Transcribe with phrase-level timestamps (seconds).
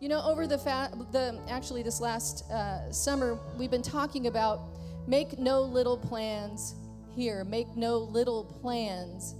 [0.00, 4.60] You know, over the fa- the actually this last uh, summer, we've been talking about
[5.08, 6.76] make no little plans
[7.16, 7.42] here.
[7.42, 9.34] Make no little plans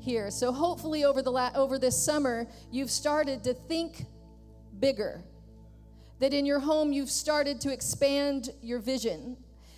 [0.00, 0.28] here.
[0.32, 4.06] So hopefully, over the la- over this summer, you've started to think
[4.80, 5.22] bigger.
[6.18, 9.36] That in your home, you've started to expand your vision.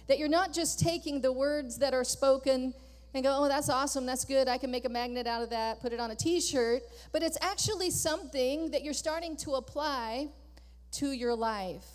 [0.09, 2.73] That you're not just taking the words that are spoken
[3.15, 5.81] and go, oh, that's awesome, that's good, I can make a magnet out of that,
[5.81, 6.83] put it on a t shirt,
[7.13, 10.29] but it's actually something that you're starting to apply
[10.93, 11.87] to your life.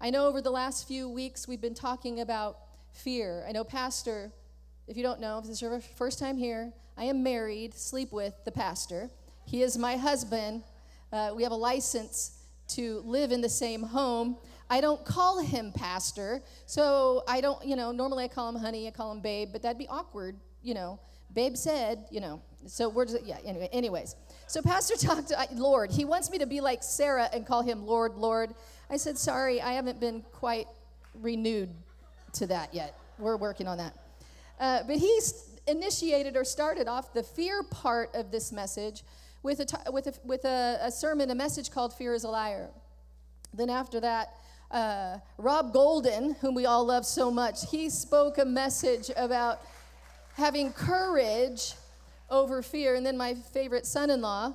[0.00, 2.58] I know over the last few weeks we've been talking about
[2.92, 3.44] fear.
[3.48, 4.32] I know, Pastor,
[4.88, 8.12] if you don't know, if this is your first time here, I am married, sleep
[8.12, 9.08] with the pastor.
[9.44, 10.64] He is my husband.
[11.12, 12.38] Uh, we have a license
[12.68, 14.36] to live in the same home.
[14.68, 18.88] I don't call him pastor, so I don't, you know, normally I call him honey,
[18.88, 20.98] I call him babe, but that'd be awkward you know,
[21.32, 24.16] babe said, you know, so we're just, yeah, anyway, anyways.
[24.48, 25.92] So Pastor talked to Lord.
[25.92, 28.52] He wants me to be like Sarah and call him Lord, Lord.
[28.90, 30.66] I said, sorry, I haven't been quite
[31.14, 31.70] renewed
[32.34, 32.98] to that yet.
[33.18, 33.94] We're working on that.
[34.58, 35.20] Uh, but he
[35.68, 39.04] initiated or started off the fear part of this message
[39.44, 42.70] with, a, with, a, with a, a sermon, a message called Fear is a Liar.
[43.54, 44.34] Then after that,
[44.70, 49.60] uh, Rob Golden, whom we all love so much, he spoke a message about
[50.36, 51.72] having courage
[52.28, 52.94] over fear.
[52.94, 54.54] And then my favorite son in law,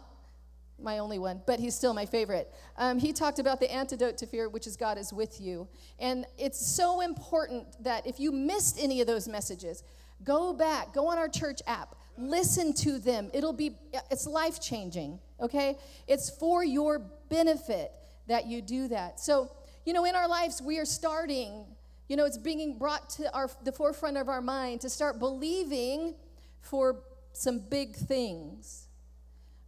[0.79, 2.51] my only one, but he's still my favorite.
[2.77, 5.67] Um, he talked about the antidote to fear, which is God is with you.
[5.99, 9.83] And it's so important that if you missed any of those messages,
[10.23, 13.31] go back, go on our church app, listen to them.
[13.33, 13.75] It'll be,
[14.11, 15.77] it's life changing, okay?
[16.07, 17.91] It's for your benefit
[18.27, 19.19] that you do that.
[19.19, 19.51] So,
[19.85, 21.65] you know, in our lives, we are starting
[22.11, 26.13] you know, it's being brought to our, the forefront of our mind to start believing
[26.59, 26.97] for
[27.31, 28.89] some big things.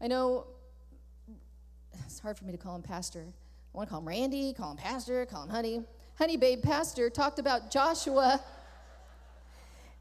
[0.01, 0.47] I know
[2.05, 3.27] it's hard for me to call him pastor.
[3.73, 5.83] I want to call him Randy, call him pastor, call him honey.
[6.15, 8.43] Honey Babe Pastor talked about Joshua.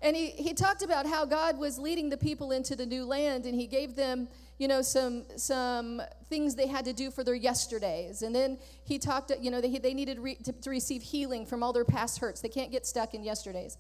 [0.01, 3.47] And he, he talked about how God was leading the people into the new land,
[3.47, 4.27] and he gave them
[4.63, 6.01] you know, some, some
[6.31, 8.23] things they had to do for their yesterdays.
[8.23, 11.65] And then he talked, you know, they, they needed re, to, to receive healing from
[11.65, 12.41] all their past hurts.
[12.41, 13.77] They can't get stuck in yesterdays.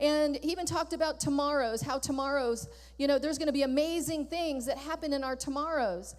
[0.00, 2.66] And he even talked about tomorrows, how tomorrows,
[2.98, 6.16] you know, there's going to be amazing things that happen in our tomorrows.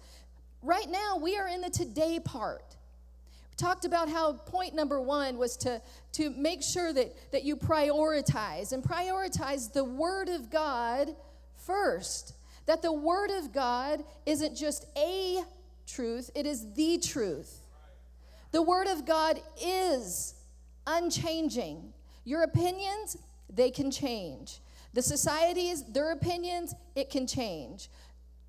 [0.62, 2.74] Right now, we are in the today part.
[3.58, 8.72] Talked about how point number one was to, to make sure that, that you prioritize
[8.72, 11.14] and prioritize the Word of God
[11.66, 12.32] first.
[12.66, 15.42] That the Word of God isn't just a
[15.86, 17.62] truth, it is the truth.
[18.52, 20.34] The Word of God is
[20.86, 21.92] unchanging.
[22.24, 23.16] Your opinions,
[23.48, 24.60] they can change.
[24.94, 27.88] The societies, their opinions, it can change.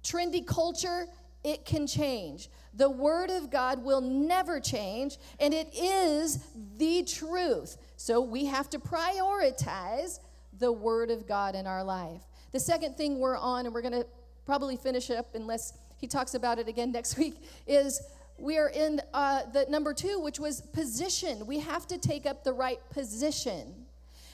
[0.03, 1.07] Trendy culture,
[1.43, 2.49] it can change.
[2.73, 6.39] The Word of God will never change, and it is
[6.77, 7.77] the truth.
[7.97, 10.19] So we have to prioritize
[10.57, 12.26] the Word of God in our life.
[12.51, 14.07] The second thing we're on, and we're going to
[14.45, 17.35] probably finish up unless he talks about it again next week,
[17.65, 18.01] is
[18.37, 21.45] we are in uh, the number two, which was position.
[21.45, 23.73] We have to take up the right position.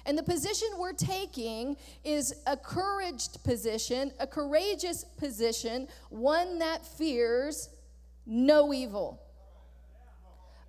[0.05, 7.69] And the position we're taking is a couraged position, a courageous position, one that fears
[8.25, 9.21] no evil.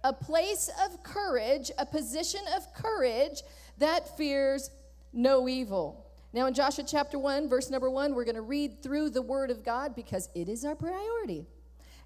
[0.04, 3.42] A place of courage, a position of courage
[3.78, 4.70] that fears
[5.12, 6.03] no evil.
[6.34, 9.52] Now, in Joshua chapter 1, verse number 1, we're going to read through the word
[9.52, 11.46] of God because it is our priority.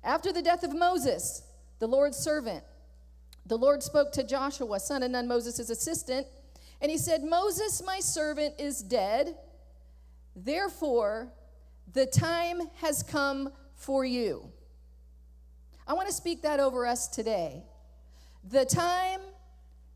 [0.05, 1.44] After the death of Moses,
[1.78, 2.62] the Lord's servant,
[3.47, 6.27] the Lord spoke to Joshua, son of Nun, Moses' assistant,
[6.83, 9.34] and he said, Moses, my servant, is dead.
[10.37, 11.33] Therefore,
[11.95, 14.53] the time has come for you.
[15.87, 17.62] I want to speak that over us today.
[18.47, 19.21] The time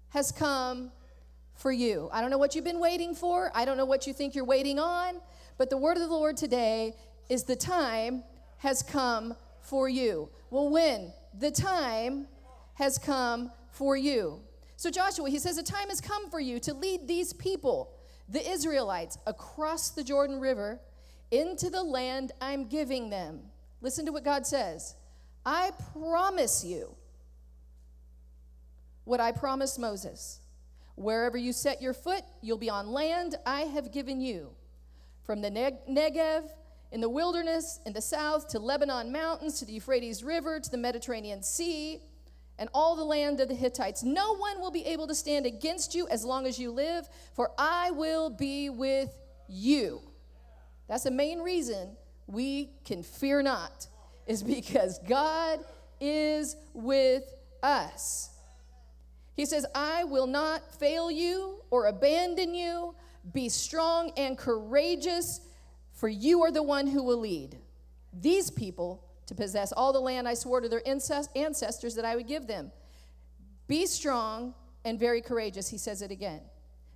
[0.09, 0.91] has come
[1.63, 2.09] for you.
[2.13, 3.53] I don't know what you've been waiting for.
[3.55, 5.21] I don't know what you think you're waiting on,
[5.59, 6.97] but the word of the Lord today
[7.29, 8.25] is the time
[8.59, 10.29] has come for you.
[10.51, 11.13] Well, when?
[11.39, 12.27] The time
[12.75, 14.41] has come for you.
[14.77, 17.93] So, Joshua, he says, A time has come for you to lead these people,
[18.29, 20.81] the Israelites, across the Jordan River
[21.31, 23.41] into the land I'm giving them.
[23.81, 24.97] Listen to what God says
[25.47, 26.95] I promise you
[29.05, 30.42] what I promised Moses.
[30.95, 34.51] Wherever you set your foot, you'll be on land I have given you.
[35.25, 36.51] From the Negev,
[36.91, 40.77] in the wilderness, in the south, to Lebanon mountains, to the Euphrates River, to the
[40.77, 42.03] Mediterranean Sea,
[42.59, 44.03] and all the land of the Hittites.
[44.03, 47.51] No one will be able to stand against you as long as you live, for
[47.57, 49.11] I will be with
[49.49, 50.03] you.
[50.89, 51.97] That's the main reason
[52.27, 53.87] we can fear not,
[54.27, 55.61] is because God
[56.01, 57.25] is with
[57.63, 58.29] us.
[59.43, 62.95] He says, I will not fail you or abandon you.
[63.33, 65.41] Be strong and courageous,
[65.91, 67.59] for you are the one who will lead
[68.13, 72.29] these people to possess all the land I swore to their ancestors that I would
[72.29, 72.71] give them.
[73.67, 74.55] Be strong
[74.85, 76.43] and very courageous, he says it again.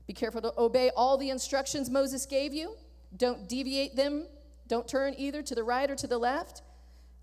[0.06, 2.76] Be careful to obey all the instructions Moses gave you.
[3.16, 4.28] Don't deviate them.
[4.68, 6.62] Don't turn either to the right or to the left.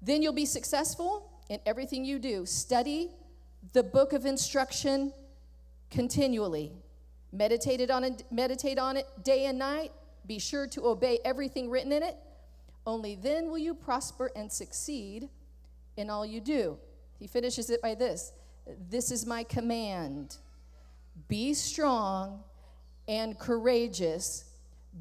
[0.02, 2.46] Then you'll be successful in everything you do.
[2.46, 3.12] Study
[3.72, 5.14] the book of instruction
[5.90, 6.74] continually.
[7.32, 9.92] Meditate on it, meditate on it day and night.
[10.28, 12.18] Be sure to obey everything written in it.
[12.86, 15.30] Only then will you prosper and succeed
[15.96, 16.78] in all you do.
[17.18, 18.34] He finishes it by this
[18.90, 20.38] This is my command
[21.28, 22.44] be strong
[23.08, 24.46] and courageous.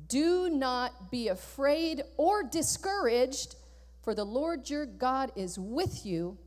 [0.08, 3.56] Do not be afraid or discouraged,
[4.02, 6.38] for the Lord your God is with you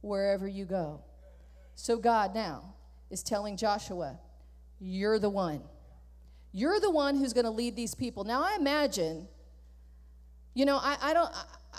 [0.00, 1.00] wherever you go.
[1.76, 2.74] So, God now
[3.10, 4.18] is telling Joshua,
[4.80, 5.62] You're the one.
[6.52, 8.24] You're the one who's going to lead these people.
[8.24, 9.28] Now, I imagine,
[10.54, 11.30] you know, I, I don't.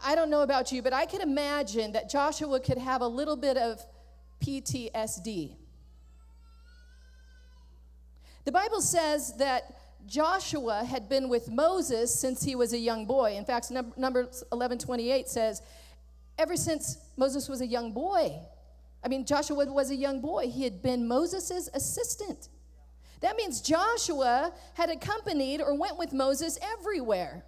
[0.03, 3.35] I don't know about you, but I can imagine that Joshua could have a little
[3.35, 3.81] bit of
[4.45, 5.55] PTSD.
[8.45, 13.35] The Bible says that Joshua had been with Moses since he was a young boy.
[13.35, 15.61] In fact, Numbers 11 28 says,
[16.37, 18.39] ever since Moses was a young boy,
[19.07, 20.49] I mean, Joshua was a young boy.
[20.49, 22.49] He had been Moses' assistant.
[23.21, 27.45] That means Joshua had accompanied or went with Moses everywhere.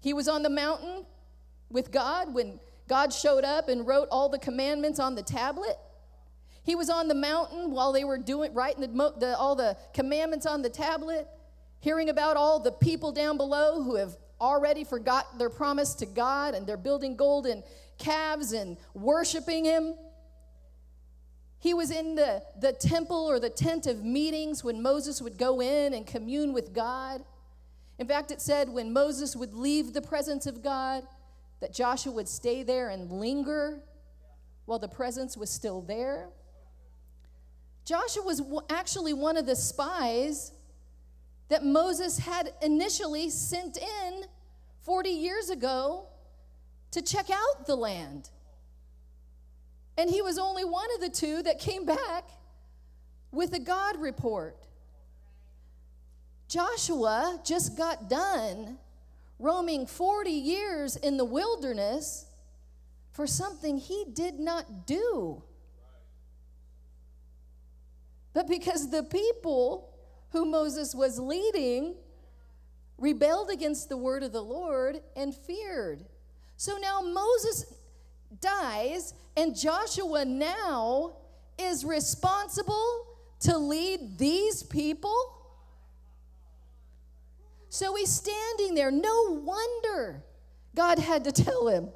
[0.00, 1.04] He was on the mountain
[1.68, 2.58] with God when
[2.88, 5.76] God showed up and wrote all the commandments on the tablet.
[6.62, 10.46] He was on the mountain while they were doing writing the, the, all the commandments
[10.46, 11.28] on the tablet,
[11.80, 16.54] hearing about all the people down below who have already forgot their promise to God
[16.54, 17.62] and they're building golden
[17.98, 19.96] calves and worshiping Him.
[21.62, 25.62] He was in the, the temple or the tent of meetings when Moses would go
[25.62, 27.22] in and commune with God.
[28.00, 31.04] In fact, it said when Moses would leave the presence of God,
[31.60, 33.78] that Joshua would stay there and linger
[34.64, 36.30] while the presence was still there.
[37.84, 40.50] Joshua was actually one of the spies
[41.48, 44.24] that Moses had initially sent in
[44.80, 46.08] 40 years ago
[46.90, 48.30] to check out the land.
[50.02, 52.28] And he was only one of the two that came back
[53.30, 54.56] with a God report.
[56.48, 58.78] Joshua just got done
[59.38, 62.26] roaming 40 years in the wilderness
[63.12, 65.40] for something he did not do.
[68.34, 69.88] But because the people
[70.30, 71.94] who Moses was leading
[72.98, 76.04] rebelled against the word of the Lord and feared.
[76.56, 77.72] So now Moses
[78.40, 81.16] dies, and Joshua now
[81.58, 83.06] is responsible
[83.40, 85.14] to lead these people?
[87.68, 88.90] So he's standing there.
[88.90, 90.22] No wonder
[90.74, 91.88] God had to tell him,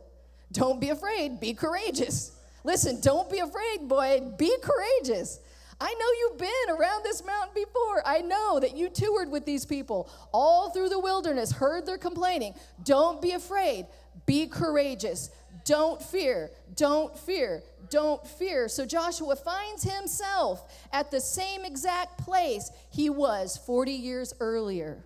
[0.53, 2.33] Don't be afraid, be courageous.
[2.65, 5.39] Listen, don't be afraid, boy, be courageous.
[5.81, 8.03] I know you've been around this mountain before.
[8.07, 12.55] I know that you toured with these people all through the wilderness, heard their complaining.
[12.83, 13.87] Don't be afraid,
[14.25, 15.31] be courageous.
[15.67, 18.69] Don't fear, don't fear, don't fear.
[18.69, 25.05] So Joshua finds himself at the same exact place he was 40 years earlier.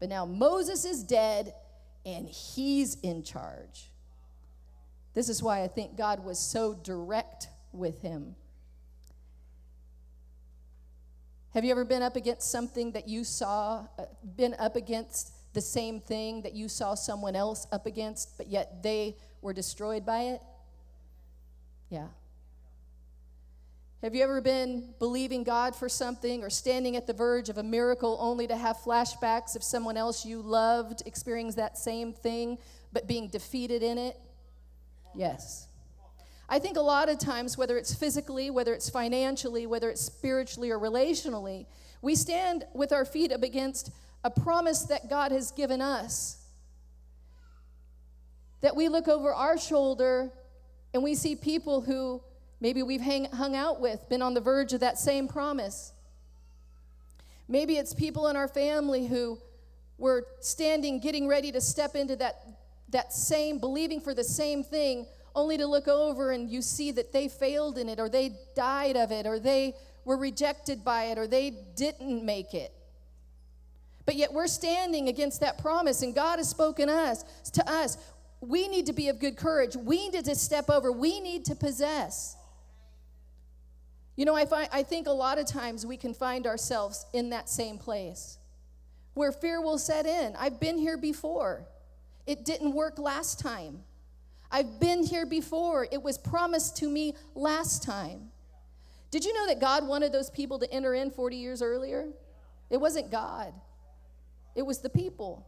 [0.00, 1.54] But now Moses is dead
[2.04, 3.90] and he's in charge.
[5.14, 8.36] This is why I think God was so direct with him.
[11.54, 14.04] Have you ever been up against something that you saw, uh,
[14.36, 18.82] been up against the same thing that you saw someone else up against, but yet
[18.82, 20.42] they were destroyed by it?
[21.90, 22.08] Yeah.
[24.02, 27.62] Have you ever been believing God for something or standing at the verge of a
[27.62, 32.58] miracle only to have flashbacks of someone else you loved experiencing that same thing
[32.92, 34.18] but being defeated in it?
[35.14, 35.68] Yes.
[36.48, 40.70] I think a lot of times, whether it's physically, whether it's financially, whether it's spiritually
[40.70, 41.66] or relationally,
[42.02, 43.90] we stand with our feet up against
[44.22, 46.43] a promise that God has given us
[48.64, 50.30] that we look over our shoulder
[50.94, 52.22] and we see people who
[52.62, 55.92] maybe we've hang, hung out with, been on the verge of that same promise.
[57.46, 59.38] Maybe it's people in our family who
[59.98, 62.36] were standing, getting ready to step into that,
[62.88, 65.04] that same, believing for the same thing,
[65.34, 68.96] only to look over and you see that they failed in it, or they died
[68.96, 69.74] of it, or they
[70.06, 72.72] were rejected by it, or they didn't make it.
[74.06, 77.96] But yet we're standing against that promise, and God has spoken us to us
[78.48, 79.76] we need to be of good courage.
[79.76, 80.92] We need to step over.
[80.92, 82.36] We need to possess.
[84.16, 87.30] You know, I, find, I think a lot of times we can find ourselves in
[87.30, 88.38] that same place
[89.14, 90.34] where fear will set in.
[90.36, 91.66] I've been here before,
[92.26, 93.80] it didn't work last time.
[94.50, 98.30] I've been here before, it was promised to me last time.
[99.10, 102.08] Did you know that God wanted those people to enter in 40 years earlier?
[102.70, 103.52] It wasn't God,
[104.54, 105.46] it was the people.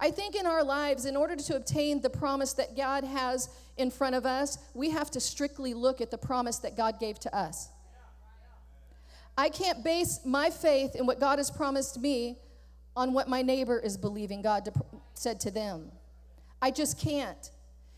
[0.00, 3.90] I think in our lives, in order to obtain the promise that God has in
[3.90, 7.36] front of us, we have to strictly look at the promise that God gave to
[7.36, 7.68] us.
[9.36, 12.38] I can't base my faith in what God has promised me
[12.96, 14.72] on what my neighbor is believing God to,
[15.14, 15.90] said to them.
[16.62, 17.50] I just can't.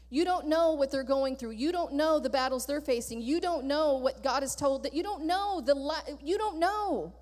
[0.09, 1.51] You don't know what they're going through.
[1.51, 3.21] You don't know the battles they're facing.
[3.21, 6.59] You don't know what God has told that you don't know the li- you don't
[6.59, 7.13] know.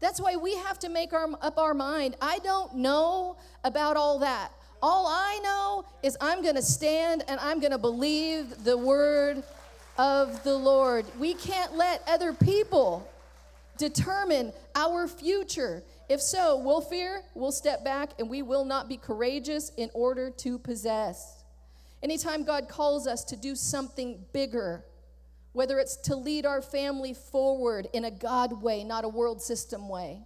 [0.00, 2.16] That's why we have to make our, up our mind.
[2.20, 4.52] I don't know about all that.
[4.82, 9.42] All I know is I'm going to stand and I'm going to believe the word
[9.98, 11.06] of the Lord.
[11.18, 13.08] We can't let other people
[13.78, 15.82] determine our future.
[16.08, 20.30] If so, we'll fear, we'll step back, and we will not be courageous in order
[20.30, 21.42] to possess.
[22.02, 24.84] Anytime God calls us to do something bigger,
[25.56, 29.88] whether it's to lead our family forward in a God way, not a world system
[29.88, 30.20] way.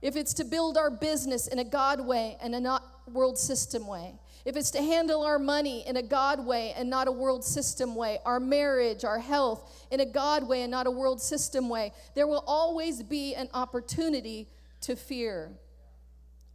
[0.00, 2.82] If it's to build our business in a God way and a not
[3.12, 4.14] world system way.
[4.46, 7.94] If it's to handle our money in a God way and not a world system
[7.94, 11.92] way, our marriage, our health in a God way and not a world system way,
[12.14, 14.48] there will always be an opportunity
[14.80, 15.50] to fear.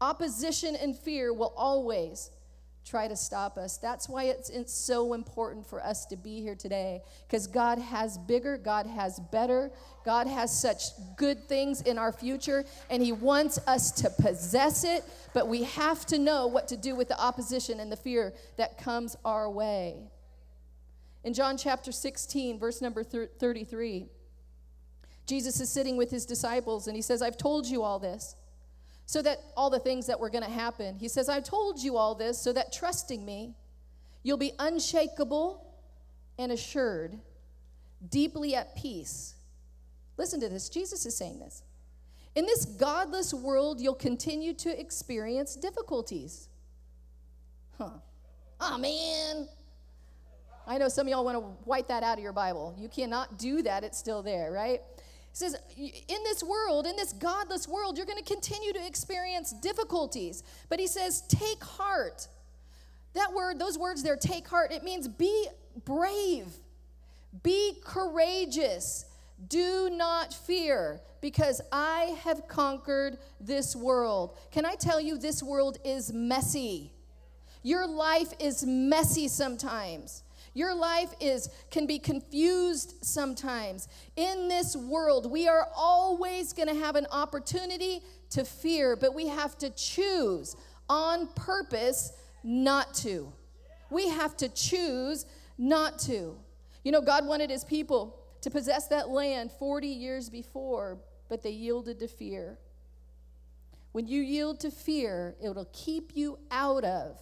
[0.02, 2.32] Opposition and fear will always
[2.86, 3.78] try to stop us.
[3.78, 8.18] That's why it's, it's so important for us to be here today because God has
[8.18, 9.72] bigger, God has better,
[10.06, 10.84] God has such
[11.18, 16.06] good things in our future, and He wants us to possess it, but we have
[16.08, 19.96] to know what to do with the opposition and the fear that comes our way.
[21.24, 24.06] In John chapter 16, verse number 33,
[25.26, 28.36] Jesus is sitting with his disciples and he says, I've told you all this
[29.06, 30.98] so that all the things that were going to happen.
[30.98, 33.54] He says, I told you all this so that trusting me,
[34.24, 35.66] you'll be unshakable
[36.38, 37.20] and assured,
[38.10, 39.36] deeply at peace.
[40.18, 40.70] Listen to this.
[40.70, 41.64] Jesus is saying this.
[42.36, 46.50] In this godless world, you'll continue to experience difficulties.
[47.78, 47.92] Huh.
[48.60, 49.48] Oh, man.
[50.68, 52.76] I know some of y'all want to wipe that out of your Bible.
[52.78, 54.82] You cannot do that, it's still there, right?
[55.38, 60.44] Says, in this world, in this godless world, you're going to continue to experience difficulties.
[60.70, 62.28] But he says, take heart.
[63.14, 65.48] That word, those words there, take heart, it means be
[65.84, 66.48] brave,
[67.44, 69.06] be courageous,
[69.50, 74.38] do not fear, because I have conquered this world.
[74.52, 76.92] Can I tell you, this world is messy?
[77.64, 80.24] Your life is messy sometimes.
[80.56, 83.90] Your life is can be confused sometimes.
[84.16, 89.28] In this world, we are always going to have an opportunity to fear, but we
[89.28, 90.56] have to choose
[90.90, 93.32] on purpose not to.
[93.90, 95.26] We have to choose
[95.58, 96.38] not to.
[96.84, 101.52] You know, God wanted his people to possess that land 40 years before, but they
[101.52, 102.58] yielded to fear.
[103.92, 107.20] When you yield to fear, it'll keep you out of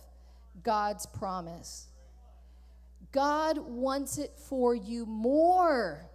[0.63, 1.87] God's promise.
[3.13, 6.09] God wants it for you more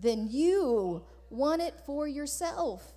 [0.00, 2.94] than you want it for yourself.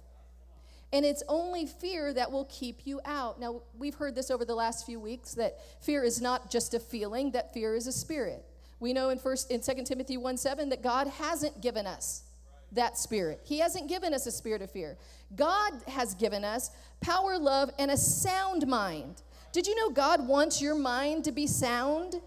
[0.93, 3.39] And it's only fear that will keep you out.
[3.39, 6.79] Now, we've heard this over the last few weeks that fear is not just a
[6.79, 8.43] feeling, that fear is a spirit.
[8.79, 12.23] We know in first in 2 Timothy 1 7 that God hasn't given us
[12.71, 13.41] that spirit.
[13.43, 14.97] He hasn't given us a spirit of fear.
[15.35, 16.69] God has given us
[17.01, 19.21] power, love, and a sound mind.
[19.51, 22.21] Did you know God wants your mind to be sound?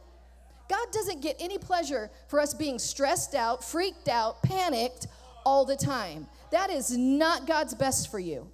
[0.72, 5.06] God doesn't get any pleasure for us being stressed out, freaked out, panicked
[5.44, 6.26] all the time.
[6.50, 8.50] That is not God's best for you.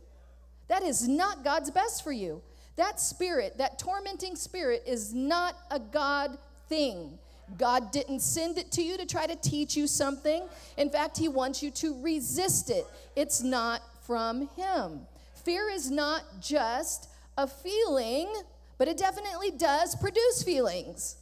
[0.66, 2.42] That is not God's best for you.
[2.74, 7.16] That spirit, that tormenting spirit, is not a God thing.
[7.56, 10.42] God didn't send it to you to try to teach you something.
[10.76, 12.84] In fact, He wants you to resist it.
[13.14, 15.06] It's not from Him.
[15.44, 18.28] Fear is not just a feeling,
[18.76, 21.14] but it definitely does produce feelings.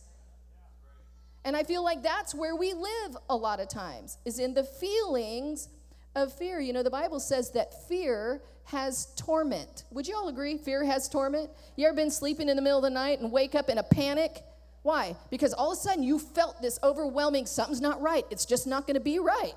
[1.46, 4.64] And I feel like that's where we live a lot of times, is in the
[4.64, 5.68] feelings
[6.16, 6.58] of fear.
[6.58, 9.84] You know, the Bible says that fear has torment.
[9.92, 10.58] Would you all agree?
[10.58, 11.48] Fear has torment?
[11.76, 13.84] You ever been sleeping in the middle of the night and wake up in a
[13.84, 14.42] panic?
[14.82, 15.14] Why?
[15.30, 18.24] Because all of a sudden you felt this overwhelming something's not right.
[18.28, 19.54] It's just not going to be right.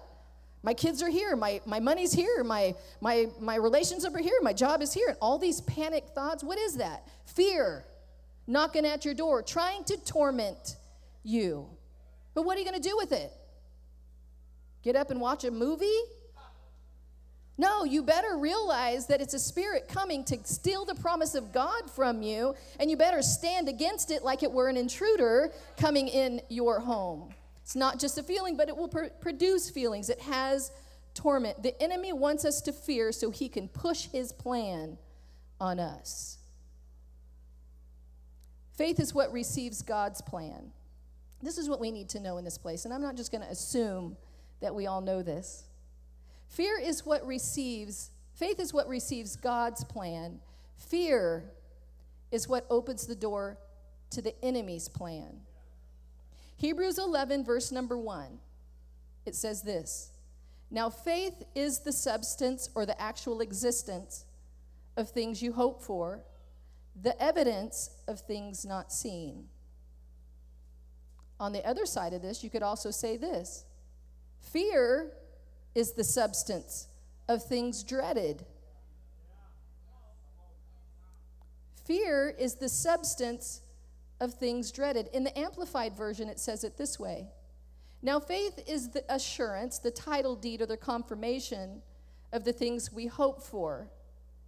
[0.61, 4.53] My kids are here, my, my money's here, my, my, my relationship are here, my
[4.53, 6.43] job is here, and all these panic thoughts.
[6.43, 7.07] What is that?
[7.25, 7.83] Fear
[8.45, 10.75] knocking at your door, trying to torment
[11.23, 11.67] you.
[12.39, 13.33] But what are you going to do with it?
[14.81, 15.99] Get up and watch a movie?
[17.57, 21.91] No, you better realize that it's a spirit coming to steal the promise of God
[21.91, 26.39] from you, and you better stand against it like it were an intruder coming in
[26.47, 27.33] your home.
[27.61, 30.09] It's not just a feeling, but it will pr- produce feelings.
[30.09, 30.71] It has
[31.13, 31.61] torment.
[31.61, 34.97] The enemy wants us to fear so he can push his plan
[35.59, 36.37] on us.
[38.71, 40.71] Faith is what receives God's plan.
[41.41, 43.43] This is what we need to know in this place, and I'm not just going
[43.43, 44.17] to assume
[44.61, 45.63] that we all know this.
[46.49, 50.39] Fear is what receives, faith is what receives God's plan.
[50.77, 51.45] Fear
[52.31, 53.57] is what opens the door
[54.11, 55.41] to the enemy's plan.
[56.57, 58.39] Hebrews 11, verse number 1,
[59.25, 60.11] it says this
[60.69, 64.25] Now faith is the substance or the actual existence
[64.97, 66.25] of things you hope for,
[67.01, 69.45] the evidence of things not seen.
[71.39, 73.65] On the other side of this, you could also say this
[74.41, 75.11] Fear
[75.75, 76.87] is the substance
[77.27, 78.45] of things dreaded.
[81.85, 83.61] Fear is the substance
[84.19, 85.07] of things dreaded.
[85.13, 87.27] In the Amplified Version, it says it this way
[88.01, 91.81] Now, faith is the assurance, the title deed, or the confirmation
[92.31, 93.89] of the things we hope for,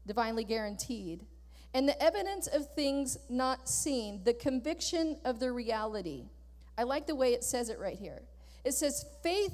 [0.05, 1.25] divinely guaranteed,
[1.73, 6.25] and the evidence of things not seen, the conviction of the reality.
[6.81, 8.23] I like the way it says it right here.
[8.65, 9.53] It says, faith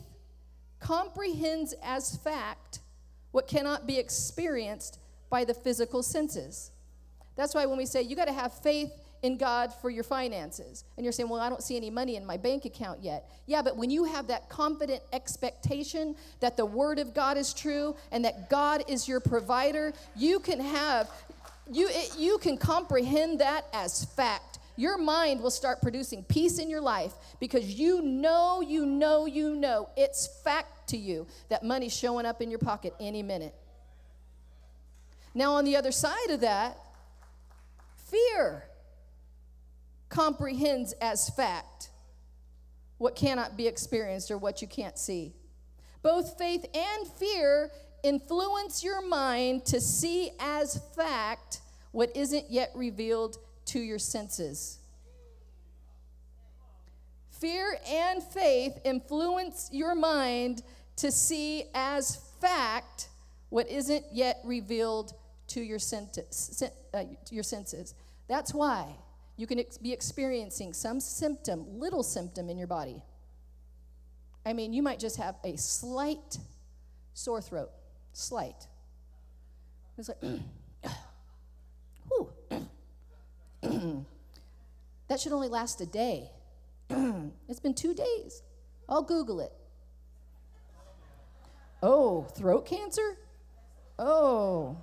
[0.80, 2.80] comprehends as fact
[3.32, 4.98] what cannot be experienced
[5.30, 6.72] by the physical senses.
[7.36, 8.94] That's why when we say you got to have faith
[9.24, 12.26] in God for your finances, and you're saying, Well, I don't see any money in
[12.26, 13.30] my bank account yet.
[13.46, 17.98] Yeah, but when you have that confident expectation that the Word of God is true
[18.14, 21.10] and that God is your provider, you can have,
[21.70, 26.70] you, it, you can comprehend that as fact your mind will start producing peace in
[26.70, 31.96] your life because you know, you know, you know it's fact to you that money's
[31.96, 33.56] showing up in your pocket any minute.
[35.34, 36.78] Now, on the other side of that,
[38.10, 38.64] fear
[40.10, 41.90] comprehends as fact
[42.98, 45.34] what cannot be experienced or what you can't see.
[46.02, 47.72] Both faith and fear
[48.04, 51.62] influence your mind to see as fact
[51.92, 53.38] what isn't yet revealed
[53.68, 54.80] to your senses.
[57.32, 60.64] Fear and faith influence your mind
[60.98, 63.10] to see as fact
[63.50, 65.14] what isn't yet revealed
[65.48, 65.78] to your,
[66.94, 67.94] uh, your senses.
[68.28, 68.96] That's why
[69.38, 73.04] you can ex- be experiencing some symptom, little symptom in your body.
[74.46, 76.38] I mean, you might just have a slight
[77.14, 77.70] sore throat,
[78.14, 78.68] slight.
[79.98, 80.22] It's like,
[82.08, 82.30] whew,
[85.08, 86.32] that should only last a day.
[86.90, 88.42] it's been two days.
[88.90, 89.52] I'll Google it.
[91.84, 93.18] Oh, throat cancer?
[94.00, 94.78] Oh,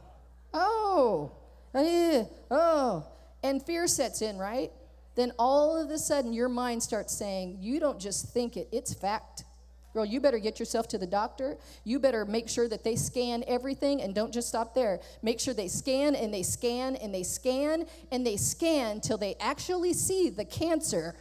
[0.53, 1.33] oh,
[1.75, 3.07] eh, oh.
[3.43, 4.71] And fear sets in, right?
[5.15, 8.95] Then all of a sudden your mind starts saying, You don't just think it, it's
[8.95, 9.45] fact.
[9.95, 11.57] Girl, you better get yourself to the doctor.
[11.85, 14.99] You better make sure that they scan everything and don't just stop there.
[15.23, 19.37] Make sure they scan and they scan and they scan and they scan till they
[19.39, 21.15] actually see the cancer.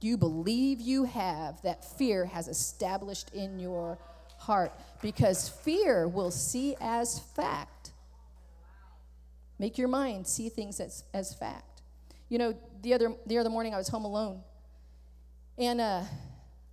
[0.00, 3.96] Do you believe you have that fear has established in your
[4.36, 4.78] heart?
[5.00, 7.92] Because fear will see as fact.
[9.58, 11.80] Make your mind see things as, as fact.
[12.28, 14.42] You know, the other, the other morning I was home alone
[15.58, 16.02] and uh,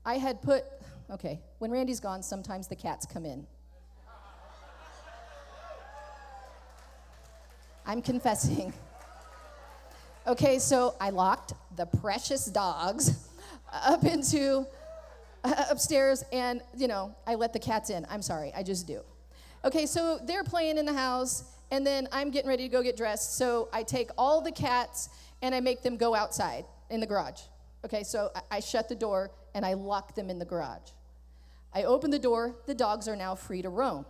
[0.06, 0.64] I had put,
[1.10, 3.46] okay, when Randy's gone, sometimes the cats come in.
[7.86, 8.74] I'm confessing.
[10.28, 13.28] Okay, so I locked the precious dogs
[13.74, 14.66] up into
[15.44, 18.06] uh, upstairs and, you know, I let the cats in.
[18.10, 19.02] I'm sorry, I just do.
[19.66, 22.98] Okay, so they're playing in the house and then I'm getting ready to go get
[22.98, 23.38] dressed.
[23.38, 25.10] So I take all the cats
[25.42, 27.42] and I make them go outside in the garage.
[27.84, 30.92] Okay, so I, shut the door and I lock them in the garage.
[31.74, 34.06] I open the door, the dogs are now free to roam.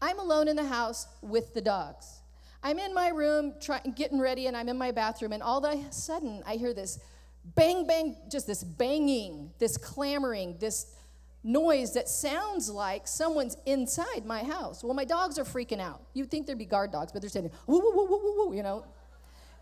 [0.00, 2.20] I'm alone in the house with the dogs.
[2.62, 5.78] I'm in my room try, getting ready and I'm in my bathroom, and all of
[5.78, 6.98] a sudden I hear this
[7.56, 10.94] bang, bang, just this banging, this clamoring, this
[11.44, 14.82] noise that sounds like someone's inside my house.
[14.82, 16.00] Well, my dogs are freaking out.
[16.14, 18.56] You'd think there'd be guard dogs, but they're saying, woo, woo, woo, woo, woo, woo,
[18.56, 18.86] you know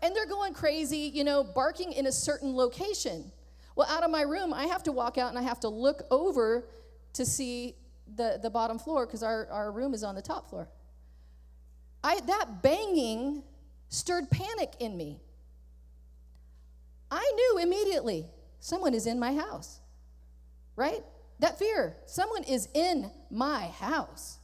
[0.01, 3.31] and they're going crazy, you know, barking in a certain location.
[3.75, 6.03] Well, out of my room, I have to walk out and I have to look
[6.11, 6.65] over
[7.13, 7.75] to see
[8.15, 10.67] the, the bottom floor because our, our room is on the top floor.
[12.03, 13.43] I, that banging
[13.89, 15.19] stirred panic in me.
[17.11, 18.25] I knew immediately
[18.59, 19.79] someone is in my house.
[20.75, 21.03] right?
[21.39, 21.95] That fear.
[22.05, 24.39] Someone is in my house.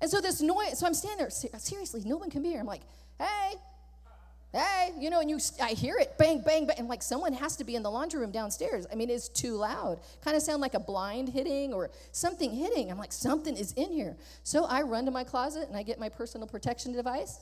[0.00, 2.60] And so this noise, so I'm standing there, seriously, no one can be here.
[2.60, 2.82] I'm like,
[3.18, 3.54] hey,
[4.56, 7.56] hey, you know, and you, I hear it, bang, bang, bang, and like someone has
[7.56, 8.86] to be in the laundry room downstairs.
[8.90, 10.00] I mean, it's too loud.
[10.24, 12.90] Kind of sound like a blind hitting or something hitting.
[12.90, 14.16] I'm like, something is in here.
[14.42, 17.40] So I run to my closet and I get my personal protection device.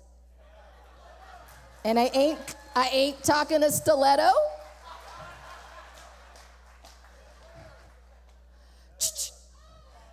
[1.84, 2.38] And I ain't,
[2.74, 4.30] I ain't talking a stiletto.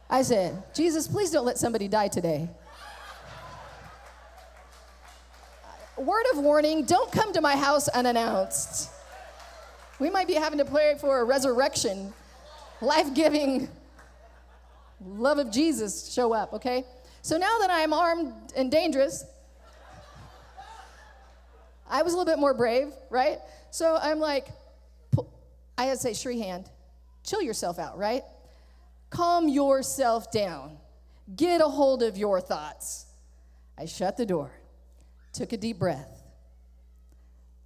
[0.09, 2.49] I said, Jesus, please don't let somebody die today.
[6.21, 8.91] Word of warning don't come to my house unannounced.
[9.97, 12.13] We might be having to pray for a resurrection,
[12.79, 13.67] life giving
[15.03, 16.83] love of Jesus show up, okay?
[17.23, 19.25] So now that I am armed and dangerous,
[21.89, 23.39] I was a little bit more brave, right?
[23.71, 24.47] So I'm like,
[25.75, 26.69] I had to say, Cherie Hand,
[27.23, 28.21] chill yourself out, right?
[29.09, 30.77] Calm yourself down.
[31.35, 33.07] Get a hold of your thoughts.
[33.75, 34.51] I shut the door
[35.33, 36.23] took a deep breath,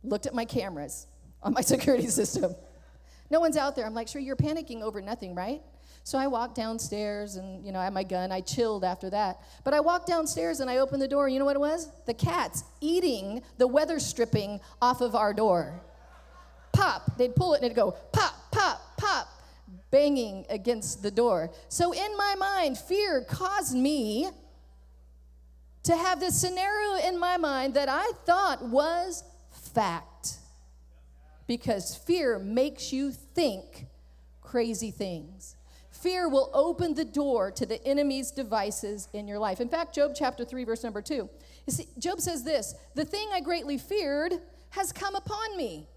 [0.04, 1.08] looked at my cameras
[1.41, 2.56] on my security system.
[3.30, 3.86] No one's out there.
[3.86, 5.62] I'm like, sure, you're panicking over nothing, right?
[6.04, 8.32] So I walked downstairs and, you know, I had my gun.
[8.32, 9.41] I chilled after that.
[9.63, 11.28] But I walked downstairs and I opened the door.
[11.28, 11.89] You know what it was?
[12.06, 15.82] The cats eating the weather stripping off of our door.
[16.73, 17.17] Pop.
[17.17, 19.28] They'd pull it and it'd go pop, pop, pop,
[19.89, 21.49] banging against the door.
[21.69, 24.30] So in my mind, fear caused me
[25.86, 30.38] to have this scenario in my mind that I thought was fact.
[31.48, 33.86] Because fear makes you think
[34.41, 35.56] crazy things.
[35.91, 39.62] Fear will open the door to the enemy's devices in your life.
[39.62, 41.13] In fact, Job chapter 3, verse number 2.
[41.15, 41.30] You
[41.74, 44.34] see, Job says this The thing I greatly feared
[44.71, 45.88] has come upon me.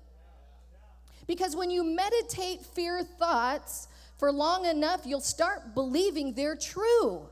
[1.27, 7.29] Because when you meditate fear thoughts for long enough, you'll start believing they're true.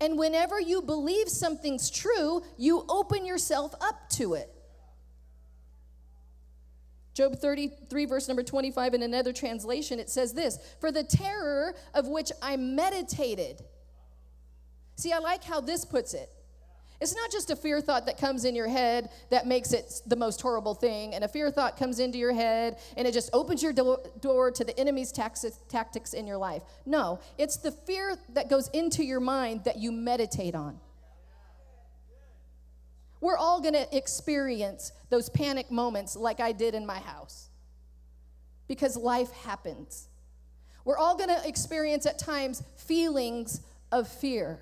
[0.00, 4.50] And whenever you believe something's true, you open yourself up to it.
[7.12, 12.08] Job 33, verse number 25, in another translation, it says this For the terror of
[12.08, 13.62] which I meditated.
[14.96, 16.30] See, I like how this puts it.
[17.00, 20.16] It's not just a fear thought that comes in your head that makes it the
[20.16, 23.62] most horrible thing, and a fear thought comes into your head and it just opens
[23.62, 26.62] your do- door to the enemy's tactics in your life.
[26.84, 30.78] No, it's the fear that goes into your mind that you meditate on.
[33.22, 37.48] We're all going to experience those panic moments like I did in my house
[38.68, 40.08] because life happens.
[40.84, 43.60] We're all going to experience at times feelings
[43.92, 44.60] of fear.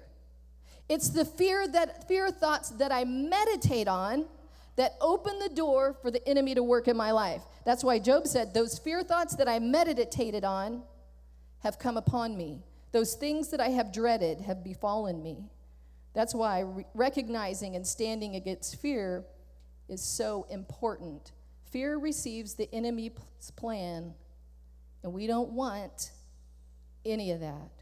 [0.88, 4.27] It's the fear that fear thoughts that I meditate on
[4.77, 7.42] that open the door for the enemy to work in my life.
[7.64, 10.83] That's why Job said, Those fear thoughts that I meditated on
[11.61, 12.62] have come upon me.
[12.92, 15.51] Those things that I have dreaded have befallen me.
[16.14, 19.24] That's why re- recognizing and standing against fear
[19.88, 21.33] is so important.
[21.70, 23.12] Fear receives the enemy's
[23.57, 24.14] plan,
[25.03, 26.12] and we don't want
[27.05, 27.77] any of that.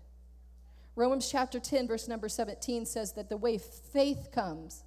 [0.97, 4.83] Romans chapter 10, verse number 17 says that the way faith comes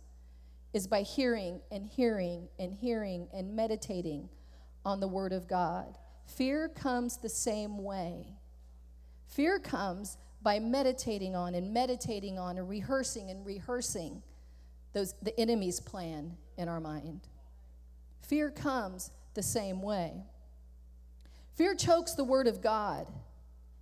[0.74, 4.28] is by hearing and hearing and hearing and meditating
[4.84, 6.00] on the Word of God.
[6.26, 8.34] Fear comes the same way.
[9.28, 14.24] Fear comes by meditating on and meditating on and rehearsing and rehearsing
[14.94, 17.28] those, the enemy's plan in our mind.
[18.22, 20.24] Fear comes the same way.
[21.54, 23.06] Fear chokes the Word of God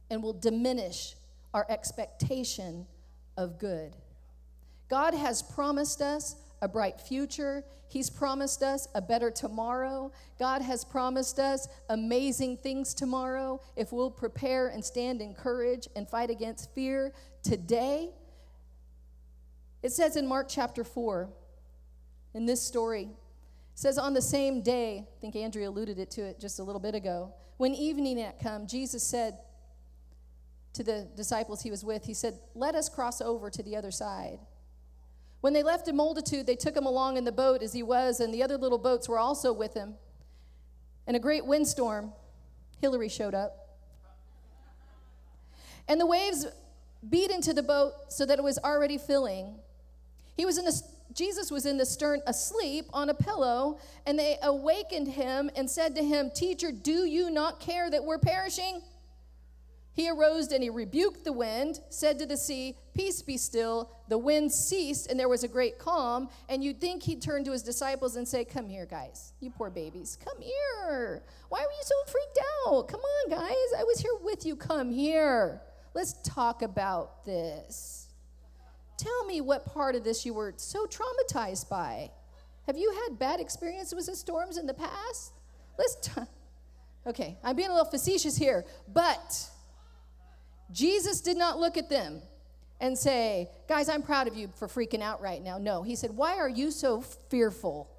[0.10, 1.16] and will diminish
[1.58, 2.86] our expectation
[3.36, 3.96] of good.
[4.90, 7.64] God has promised us a bright future.
[7.88, 10.12] He's promised us a better tomorrow.
[10.38, 16.08] God has promised us amazing things tomorrow if we'll prepare and stand in courage and
[16.08, 18.12] fight against fear today.
[19.82, 21.28] It says in Mark chapter 4,
[22.36, 23.10] in this story,
[23.74, 26.82] says, On the same day, I think Andrea alluded it to it just a little
[26.82, 29.40] bit ago, when evening had come, Jesus said,
[30.78, 33.92] to the disciples he was with, he said, Let us cross over to the other
[33.92, 34.40] side.
[35.42, 38.20] When they left a multitude, they took him along in the boat as he was,
[38.20, 39.96] and the other little boats were also with him.
[41.06, 42.14] In a great windstorm,
[42.80, 43.78] Hillary showed up.
[45.88, 46.46] And the waves
[47.08, 49.56] beat into the boat so that it was already filling.
[50.36, 50.82] He was in the
[51.14, 55.96] Jesus was in the stern asleep on a pillow, and they awakened him and said
[55.96, 58.82] to him, Teacher, do you not care that we're perishing?
[59.98, 63.90] He arose and he rebuked the wind, said to the sea, Peace be still.
[64.10, 66.30] The wind ceased, and there was a great calm.
[66.50, 69.72] And you'd think he'd turn to his disciples and say, Come here, guys, you poor
[69.72, 70.16] babies.
[70.24, 71.24] Come here.
[71.50, 72.88] Why were you so freaked out?
[72.88, 73.80] Come on, guys.
[73.80, 74.56] I was here with you.
[74.56, 75.62] Come here.
[75.96, 78.10] Let's talk about this.
[78.98, 82.12] Tell me what part of this you were so traumatized by.
[82.68, 85.34] Have you had bad experiences with storms in the past?
[85.80, 85.96] Let's.
[85.96, 86.22] T-
[87.08, 89.50] okay, I'm being a little facetious here, but
[90.72, 92.22] Jesus did not look at them
[92.80, 95.58] and say, Guys, I'm proud of you for freaking out right now.
[95.58, 97.90] No, he said, Why are you so fearful?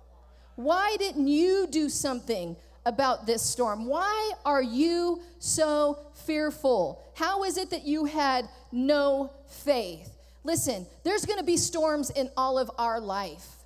[0.57, 3.87] Why didn't you do something about this storm?
[3.87, 7.03] Why are you so fearful?
[7.15, 10.11] How is it that you had no faith?
[10.45, 13.58] Listen, there's gonna be storms in all of our life.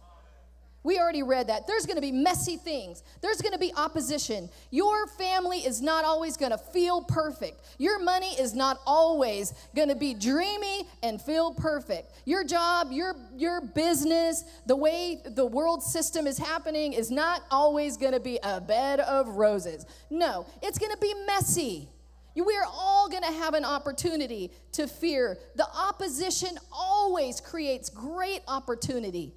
[0.85, 1.67] We already read that.
[1.67, 3.05] There's going to be messy things.
[3.21, 4.51] There's going to be opposition.
[4.71, 7.61] Your family is not always going to feel perfect.
[7.79, 12.13] Your money is not always going to be dreamy and feel perfect.
[12.25, 17.97] Your job, your your business, the way the world system is happening is not always
[17.97, 19.87] going to be a bed of roses.
[20.11, 21.89] No, it's going to be messy.
[22.35, 25.39] We are all going to have an opportunity to fear.
[25.55, 29.35] The opposition always creates great opportunity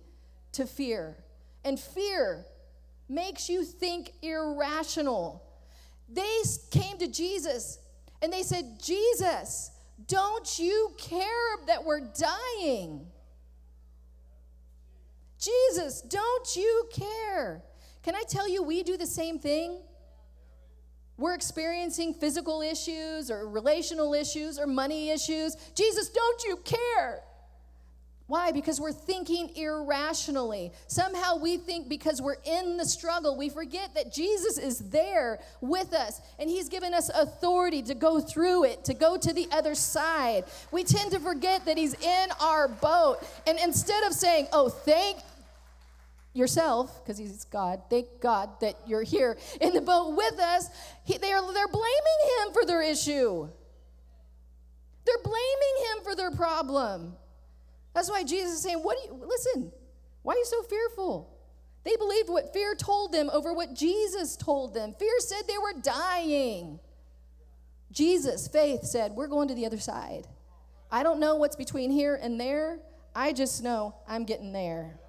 [0.54, 1.18] to fear
[1.66, 2.46] and fear
[3.10, 5.44] makes you think irrational.
[6.08, 7.80] They came to Jesus
[8.22, 9.72] and they said, Jesus,
[10.08, 13.08] don't you care that we're dying?
[15.40, 17.62] Jesus, don't you care?
[18.04, 19.80] Can I tell you, we do the same thing?
[21.18, 25.56] We're experiencing physical issues or relational issues or money issues.
[25.74, 27.22] Jesus, don't you care?
[28.28, 28.52] Why?
[28.52, 30.72] Because we're thinking irrationally.
[30.88, 35.94] Somehow we think because we're in the struggle, we forget that Jesus is there with
[35.94, 39.76] us and He's given us authority to go through it, to go to the other
[39.76, 40.46] side.
[40.72, 43.20] We tend to forget that He's in our boat.
[43.46, 45.20] And instead of saying, oh, thank
[46.34, 50.68] yourself, because He's God, thank God that you're here in the boat with us,
[51.04, 53.48] he, they are, they're blaming Him for their issue.
[55.06, 57.14] They're blaming Him for their problem.
[57.96, 59.72] That's why Jesus is saying, What do you listen?
[60.22, 61.32] Why are you so fearful?
[61.86, 64.94] They believed what fear told them over what Jesus told them.
[65.00, 66.80] Fear said they were dying.
[67.92, 70.28] Jesus, faith said, We're going to the other side.
[70.92, 72.80] I don't know what's between here and there.
[73.16, 75.00] I just know I'm getting there.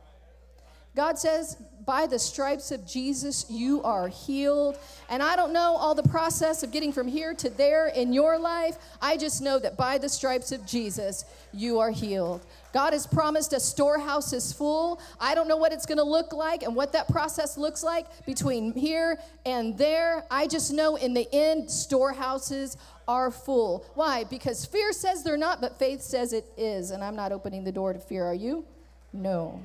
[0.94, 4.78] God says, by the stripes of Jesus, you are healed.
[5.08, 8.38] And I don't know all the process of getting from here to there in your
[8.38, 8.76] life.
[9.00, 12.44] I just know that by the stripes of Jesus, you are healed.
[12.76, 15.00] God has promised a storehouse is full.
[15.18, 18.04] I don't know what it's going to look like and what that process looks like
[18.26, 20.26] between here and there.
[20.30, 22.76] I just know in the end, storehouses
[23.08, 23.86] are full.
[23.94, 24.24] Why?
[24.24, 26.90] Because fear says they're not, but faith says it is.
[26.90, 28.66] And I'm not opening the door to fear, are you?
[29.10, 29.62] No.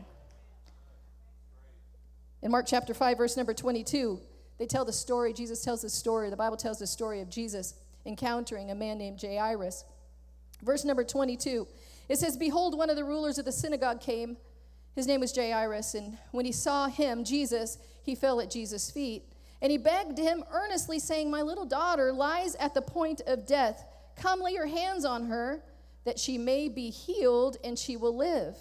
[2.41, 4.21] In Mark chapter 5, verse number 22,
[4.57, 7.73] they tell the story, Jesus tells the story, the Bible tells the story of Jesus
[8.05, 9.83] encountering a man named Jairus.
[10.63, 11.67] Verse number 22,
[12.11, 14.37] it says, Behold, one of the rulers of the synagogue came.
[14.95, 19.23] His name was Jairus, and when he saw him, Jesus, he fell at Jesus' feet.
[19.61, 23.85] And he begged him earnestly, saying, My little daughter lies at the point of death.
[24.17, 25.63] Come lay your hands on her,
[26.03, 28.57] that she may be healed, and she will live.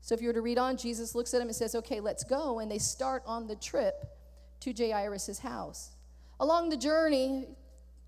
[0.00, 2.24] So if you were to read on, Jesus looks at him and says, Okay, let's
[2.24, 2.60] go.
[2.60, 4.06] And they start on the trip
[4.60, 5.90] to Jairus' house.
[6.40, 7.46] Along the journey,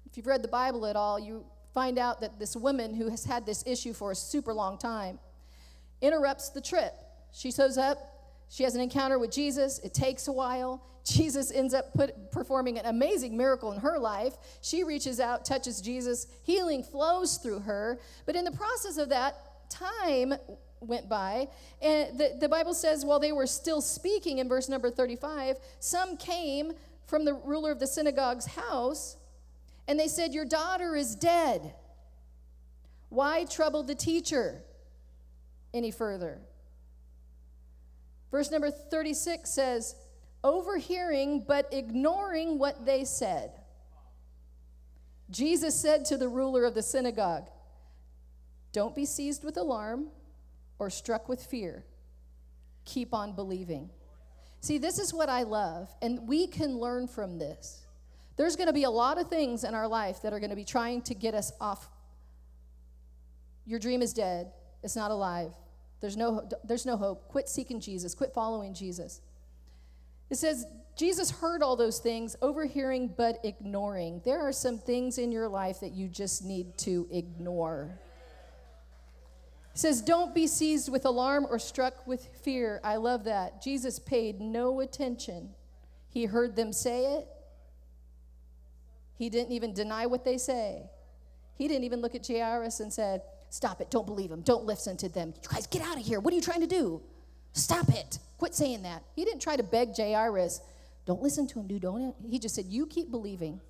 [0.07, 3.24] if you've read the Bible at all, you find out that this woman who has
[3.24, 5.18] had this issue for a super long time
[6.00, 6.94] interrupts the trip.
[7.32, 8.14] She shows up,
[8.48, 9.80] she has an encounter with Jesus.
[9.80, 10.82] It takes a while.
[11.04, 14.34] Jesus ends up put, performing an amazing miracle in her life.
[14.62, 17.98] She reaches out, touches Jesus, healing flows through her.
[18.24, 19.37] But in the process of that,
[19.68, 20.34] time
[20.80, 21.48] went by.
[21.82, 26.16] And the, the Bible says, while they were still speaking in verse number 35, some
[26.16, 26.72] came
[27.06, 29.16] from the ruler of the synagogue's house
[29.87, 31.75] and they said, Your daughter is dead.
[33.09, 34.62] Why trouble the teacher
[35.73, 36.40] any further?
[38.31, 39.94] Verse number 36 says,
[40.42, 43.53] Overhearing but ignoring what they said.
[45.31, 47.49] Jesus said to the ruler of the synagogue,
[48.73, 50.09] Don't be seized with alarm
[50.79, 51.85] or struck with fear.
[52.85, 53.90] Keep on believing.
[54.61, 57.84] See, this is what I love, and we can learn from this.
[58.37, 60.57] There's going to be a lot of things in our life that are going to
[60.57, 61.88] be trying to get us off.
[63.66, 65.53] Your dream is dead, it's not alive.
[66.01, 67.29] There's no, there's no hope.
[67.29, 69.23] Quit seeking Jesus, quit following Jesus.
[70.29, 70.66] It says,
[70.97, 74.20] Jesus heard all those things, overhearing but ignoring.
[74.25, 77.99] There are some things in your life that you just need to ignore.
[79.73, 82.81] He says, Don't be seized with alarm or struck with fear.
[82.85, 83.61] I love that.
[83.62, 85.51] Jesus paid no attention.
[86.09, 87.29] He heard them say it.
[89.16, 90.90] He didn't even deny what they say.
[91.57, 93.88] He didn't even look at Jairus and said, Stop it.
[93.88, 94.40] Don't believe him.
[94.40, 95.33] Don't listen to them.
[95.40, 96.18] You guys, get out of here.
[96.18, 97.00] What are you trying to do?
[97.53, 98.18] Stop it.
[98.37, 99.05] Quit saying that.
[99.14, 100.61] He didn't try to beg Jairus,
[101.07, 101.83] Don't listen to him, dude.
[101.83, 102.14] Don't.
[102.29, 103.61] He just said, You keep believing.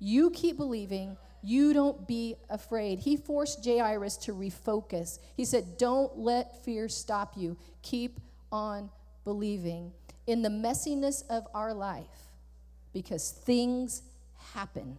[0.00, 1.16] You keep believing.
[1.42, 2.98] You don't be afraid.
[2.98, 5.20] He forced Jairus to refocus.
[5.36, 7.56] He said, Don't let fear stop you.
[7.82, 8.90] Keep on
[9.24, 9.92] believing.
[10.26, 12.04] In the messiness of our life,
[12.92, 14.02] because things
[14.54, 14.98] happen.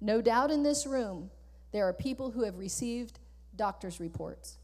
[0.00, 1.30] No doubt in this room,
[1.72, 3.18] there are people who have received
[3.56, 4.58] doctor's reports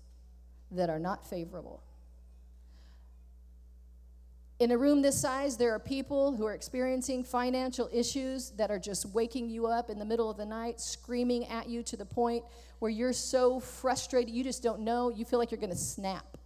[0.70, 1.82] that are not favorable.
[4.60, 8.78] In a room this size, there are people who are experiencing financial issues that are
[8.78, 12.04] just waking you up in the middle of the night, screaming at you to the
[12.04, 12.44] point
[12.78, 16.36] where you're so frustrated, you just don't know, you feel like you're going to snap.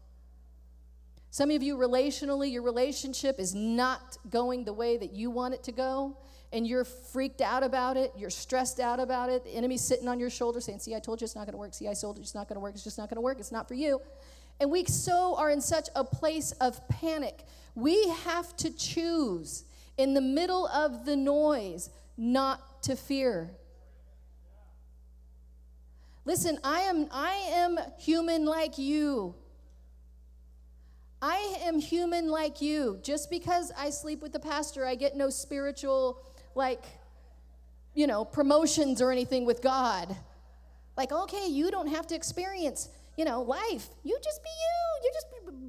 [1.31, 5.65] Some of you, relationally, your relationship is not going the way that you want it
[5.65, 6.17] to go,
[6.55, 9.45] and you're freaked out about it, you're stressed out about it.
[9.45, 11.75] The enemy's sitting on your shoulder saying, See, I told you it's not to work.
[11.75, 12.75] See, I told you it's not to work.
[12.75, 13.39] It's just not to work.
[13.39, 14.01] It's not for you.
[14.61, 19.65] And we so are in such a place of panic we have to choose
[19.97, 23.51] in the middle of the noise not to fear.
[26.25, 29.35] Listen, I am, I am human like you.
[31.21, 32.99] I am human like you.
[33.03, 36.23] Just because I sleep with the pastor, I get no spiritual,
[36.55, 36.83] like,
[37.95, 40.15] you know, promotions or anything with God.
[40.97, 43.89] Like, okay, you don't have to experience, you know, life.
[44.03, 45.05] You just be you.
[45.05, 45.27] You just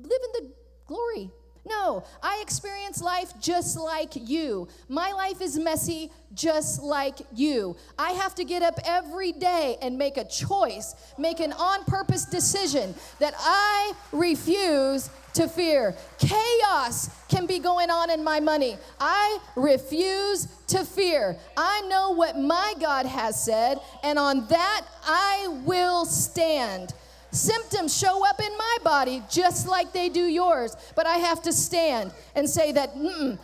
[0.09, 0.53] live in the
[0.85, 1.31] glory.
[1.67, 4.67] No, I experience life just like you.
[4.87, 7.75] My life is messy just like you.
[7.97, 12.25] I have to get up every day and make a choice, make an on purpose
[12.25, 15.95] decision that I refuse to fear.
[16.19, 18.77] Chaos can be going on in my money.
[18.99, 21.35] I refuse to fear.
[21.57, 26.93] I know what my God has said, and on that I will stand.
[27.35, 31.51] Symptoms show up in my body just like they do yours, but I have to
[31.51, 32.91] stand and say that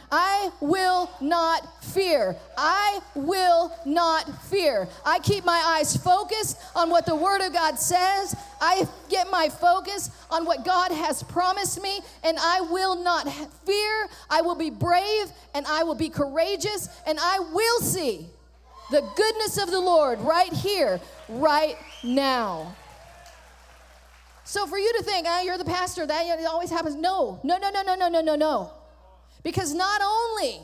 [0.10, 2.38] I will not fear.
[2.58, 4.88] I will not fear.
[5.06, 8.34] I keep my eyes focused on what the Word of God says.
[8.62, 13.28] I get my focus on what God has promised me, and I will not
[13.66, 14.08] fear.
[14.30, 18.28] I will be brave and I will be courageous, and I will see
[18.90, 22.74] the goodness of the Lord right here, right now.
[24.52, 26.96] So for you to think, ah, you're the pastor, that always happens.
[26.96, 28.74] No, no, no, no, no, no, no, no, no.
[29.44, 30.60] Because not only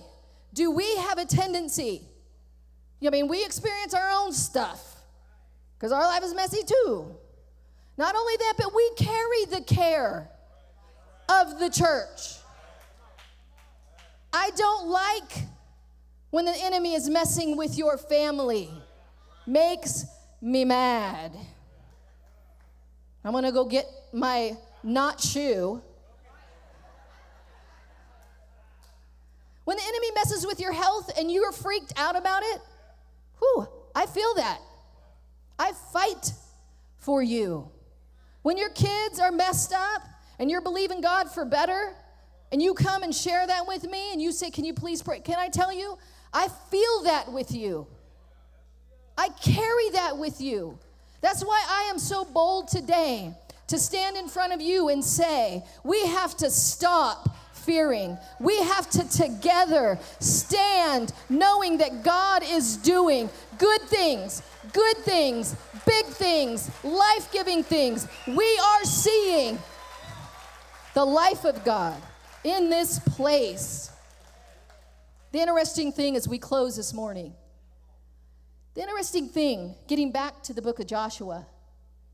[0.53, 2.01] do we have a tendency,
[3.01, 4.97] I mean, we experience our own stuff
[5.79, 7.15] because our life is messy too.
[7.97, 10.27] Not only that, but we carry the care
[11.29, 12.39] of the church.
[14.33, 15.45] I don't like
[16.31, 18.69] when the enemy is messing with your family.
[19.45, 20.03] Makes
[20.41, 21.31] me mad.
[23.27, 25.81] I'm gonna go get my not shoe.
[29.65, 32.61] When the enemy messes with your health and you're freaked out about it,
[33.39, 34.59] whew, I feel that.
[35.59, 36.31] I fight
[36.99, 37.69] for you.
[38.43, 40.03] When your kids are messed up
[40.39, 41.95] and you're believing God for better,
[42.53, 45.19] and you come and share that with me and you say, Can you please pray?
[45.19, 45.97] Can I tell you?
[46.33, 47.87] I feel that with you.
[49.17, 50.79] I carry that with you.
[51.21, 53.33] That's why I am so bold today
[53.67, 58.17] to stand in front of you and say, we have to stop fearing.
[58.39, 66.05] We have to together stand knowing that God is doing good things, good things, big
[66.05, 68.07] things, life giving things.
[68.25, 69.59] We are seeing
[70.93, 72.01] the life of God
[72.43, 73.91] in this place.
[75.33, 77.33] The interesting thing as we close this morning
[78.77, 81.47] the interesting thing, getting back to the book of Joshua,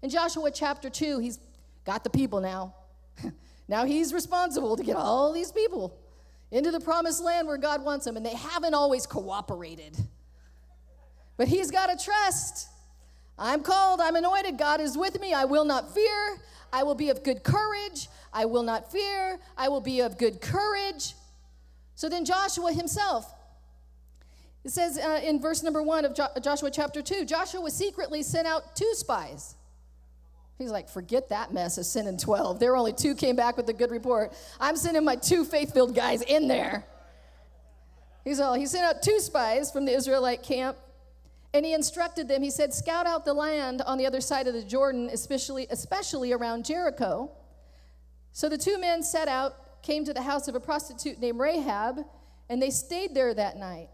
[0.02, 1.38] in Joshua chapter 2, he's
[1.84, 2.74] got the people now.
[3.68, 6.00] now he's responsible to get all these people
[6.52, 9.98] into the promised land where God wants them, and they haven't always cooperated.
[11.36, 12.70] But he's got to trust.
[13.38, 16.38] I'm called, I'm anointed, God is with me, I will not fear.
[16.72, 18.08] I will be of good courage.
[18.32, 19.38] I will not fear.
[19.58, 21.14] I will be of good courage.
[21.96, 23.32] So then Joshua himself
[24.64, 28.48] it says uh, in verse number one of jo- Joshua chapter 2 Joshua secretly sent
[28.48, 29.56] out two spies.
[30.58, 32.60] He's like, forget that mess of sending 12.
[32.60, 34.34] There were only two came back with a good report.
[34.60, 36.86] I'm sending my two faith filled guys in there.
[38.24, 40.78] He's all, he sent out two spies from the Israelite camp,
[41.54, 42.42] and he instructed them.
[42.42, 46.32] He said, Scout out the land on the other side of the Jordan, especially, especially
[46.32, 47.32] around Jericho.
[48.32, 52.06] So the two men set out, came to the house of a prostitute named Rahab,
[52.50, 53.90] and they stayed there that night.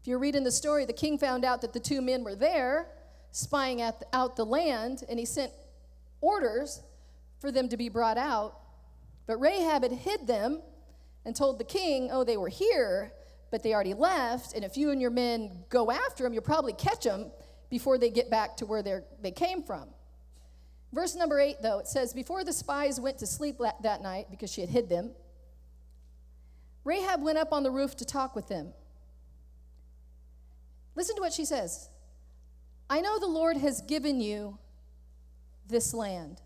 [0.00, 2.86] If you're reading the story, the king found out that the two men were there,
[3.32, 5.52] spying the, out the land, and he sent
[6.22, 6.82] orders
[7.38, 8.58] for them to be brought out.
[9.26, 10.62] But Rahab had hid them
[11.24, 13.12] and told the king, Oh, they were here,
[13.50, 14.54] but they already left.
[14.54, 17.30] And if you and your men go after them, you'll probably catch them
[17.68, 18.82] before they get back to where
[19.20, 19.88] they came from.
[20.92, 24.50] Verse number eight, though, it says, Before the spies went to sleep that night, because
[24.50, 25.12] she had hid them,
[26.84, 28.72] Rahab went up on the roof to talk with them.
[31.00, 31.88] Listen to what she says
[32.90, 34.58] I know the Lord has given you
[35.66, 36.42] this land.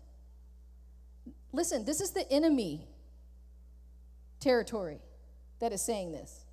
[1.51, 2.87] Listen, this is the enemy
[4.39, 4.99] territory
[5.59, 6.45] that is saying this.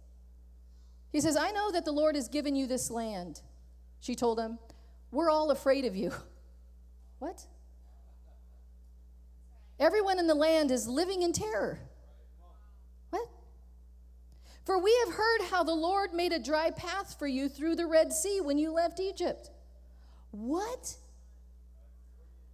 [1.13, 3.41] He says, I know that the Lord has given you this land.
[4.01, 4.59] She told him,
[5.13, 6.11] We're all afraid of you.
[7.21, 7.47] What?
[9.79, 11.79] Everyone in the land is living in terror.
[14.65, 17.87] For we have heard how the Lord made a dry path for you through the
[17.87, 19.51] Red Sea when you left Egypt.
[20.31, 20.97] What?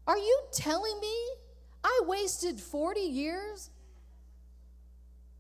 [0.07, 1.15] Are you telling me
[1.85, 3.71] I wasted 40 years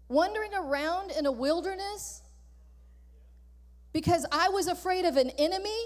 [0.08, 2.22] wandering around in a wilderness
[3.92, 5.80] because I was afraid of an enemy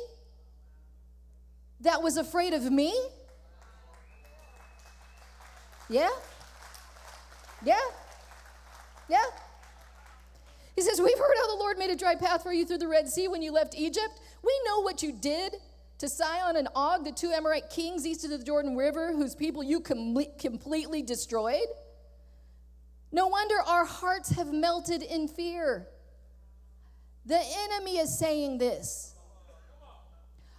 [1.81, 2.93] that was afraid of me?
[5.89, 6.11] Yeah?
[7.65, 7.79] Yeah?
[9.09, 9.25] Yeah?
[10.75, 12.89] He says, We've heard how the Lord made a dry path for you through the
[12.89, 14.21] Red Sea when you left Egypt.
[14.43, 15.57] We know what you did
[15.99, 19.63] to Sihon and Og, the two Amorite kings east of the Jordan River, whose people
[19.63, 21.67] you com- completely destroyed.
[23.13, 25.87] No wonder our hearts have melted in fear.
[27.27, 29.15] The enemy is saying this.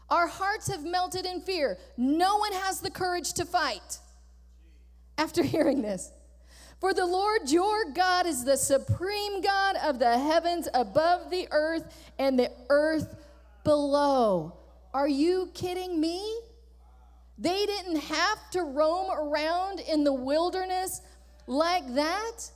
[0.09, 1.77] Our hearts have melted in fear.
[1.97, 3.97] No one has the courage to fight
[5.17, 6.11] after hearing this.
[6.79, 11.85] For the Lord your God is the supreme God of the heavens above the earth
[12.19, 13.15] and the earth
[13.63, 14.57] below.
[14.93, 16.39] Are you kidding me?
[17.37, 21.01] They didn't have to roam around in the wilderness
[21.47, 22.51] like that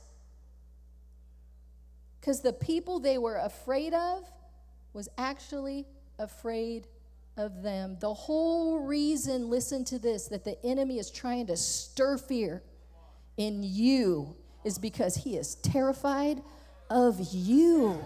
[2.20, 4.24] because the people they were afraid of
[4.92, 5.86] was actually
[6.18, 6.86] afraid
[7.36, 7.96] of them.
[8.00, 12.62] The whole reason, listen to this, that the enemy is trying to stir fear
[13.38, 16.42] in you is because he is terrified
[16.90, 17.98] of you.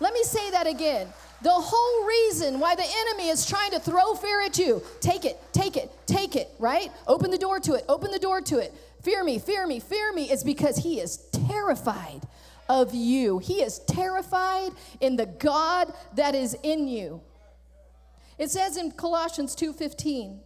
[0.00, 1.08] Let me say that again.
[1.42, 5.40] The whole reason why the enemy is trying to throw fear at you take it,
[5.52, 6.90] take it, take it, right?
[7.06, 8.72] Open the door to it, open the door to it.
[9.02, 12.22] Fear me, fear me, fear me is because he is terrified
[12.68, 13.38] of you.
[13.38, 17.20] He is terrified in the God that is in you.
[18.36, 20.40] It says in Colossians 2:15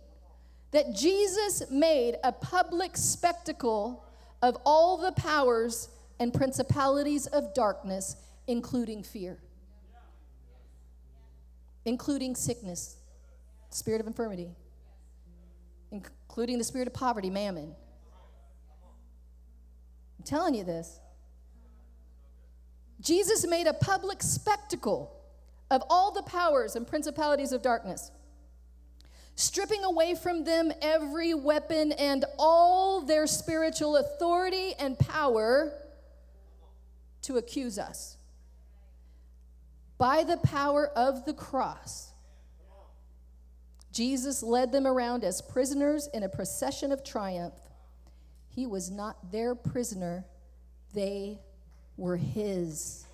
[0.73, 4.05] that Jesus made a public spectacle
[4.43, 8.17] of all the powers and principalities of darkness
[8.47, 9.39] including fear
[11.85, 12.97] including sickness,
[13.71, 14.51] spirit of infirmity,
[15.91, 17.75] including the spirit of poverty, mammon.
[20.19, 21.01] I'm telling you this.
[23.01, 25.13] Jesus made a public spectacle
[25.71, 28.13] of all the powers and principalities of darkness,
[29.35, 35.73] stripping away from them every weapon and all their spiritual authority and power
[37.23, 38.17] to accuse us
[40.03, 42.11] by the power of the cross,
[43.93, 47.55] Jesus led them around as prisoners in a procession of triumph.
[48.49, 50.25] He was not their prisoner,
[50.93, 51.39] they
[51.97, 53.07] were his.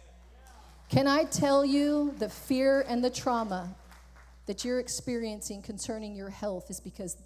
[0.89, 3.75] Can I tell you the fear and the trauma
[4.49, 7.19] that you're experiencing concerning your health is because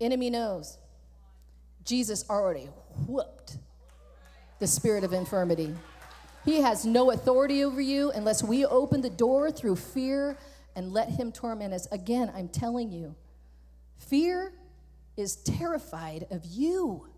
[0.00, 0.78] enemy knows
[1.84, 2.68] Jesus already
[3.08, 3.58] whooped
[4.60, 5.74] the spirit of infirmity.
[6.44, 10.38] He has no authority over you unless we open the door through fear
[10.76, 11.88] and let him torment us.
[11.90, 13.16] Again, I'm telling you,
[13.96, 14.52] fear
[15.16, 17.08] is terrified of you.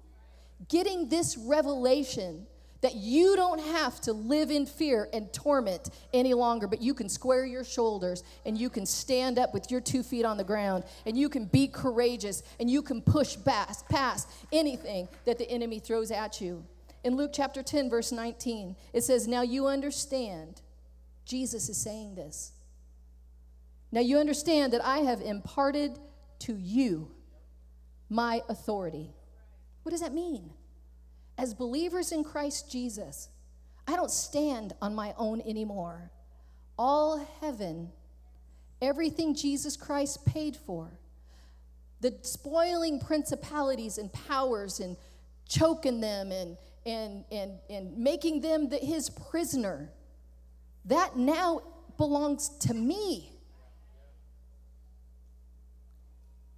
[0.70, 2.46] Getting this revelation
[2.80, 7.08] that you don't have to live in fear and torment any longer, but you can
[7.08, 10.84] square your shoulders and you can stand up with your two feet on the ground
[11.06, 15.78] and you can be courageous and you can push past, past anything that the enemy
[15.78, 16.64] throws at you.
[17.04, 20.60] In Luke chapter 10, verse 19, it says, Now you understand,
[21.24, 22.52] Jesus is saying this.
[23.92, 25.98] Now you understand that I have imparted
[26.40, 27.10] to you
[28.08, 29.10] my authority.
[29.82, 30.50] What does that mean?
[31.38, 33.28] As believers in Christ Jesus,
[33.86, 36.10] I don't stand on my own anymore.
[36.78, 37.90] All heaven,
[38.80, 40.98] everything Jesus Christ paid for,
[42.00, 44.96] the spoiling principalities and powers and
[45.48, 49.90] choking them and, and, and, and making them the, his prisoner,
[50.84, 51.62] that now
[51.96, 53.32] belongs to me.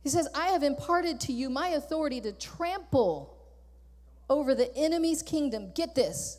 [0.03, 3.38] He says, I have imparted to you my authority to trample
[4.29, 5.71] over the enemy's kingdom.
[5.75, 6.39] Get this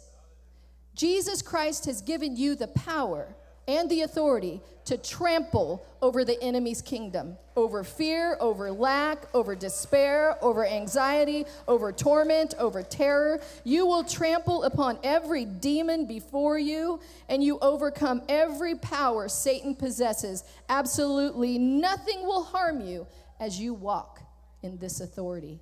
[0.96, 3.36] Jesus Christ has given you the power
[3.70, 10.38] and the authority to trample over the enemy's kingdom over fear, over lack, over despair,
[10.42, 13.42] over anxiety, over torment, over terror.
[13.64, 20.44] You will trample upon every demon before you, and you overcome every power Satan possesses.
[20.70, 23.06] Absolutely nothing will harm you
[23.40, 24.22] as you walk
[24.64, 25.60] in this authority.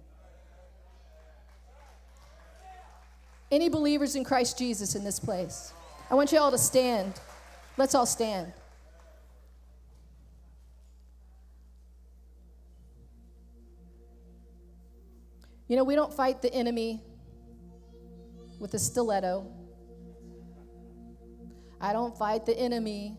[3.51, 5.73] Any believers in Christ Jesus in this place?
[6.09, 7.13] I want you all to stand.
[7.77, 8.51] Let's all stand.
[15.67, 17.01] You know, we don't fight the enemy
[18.59, 19.51] with a stiletto.
[21.79, 23.17] I don't fight the enemy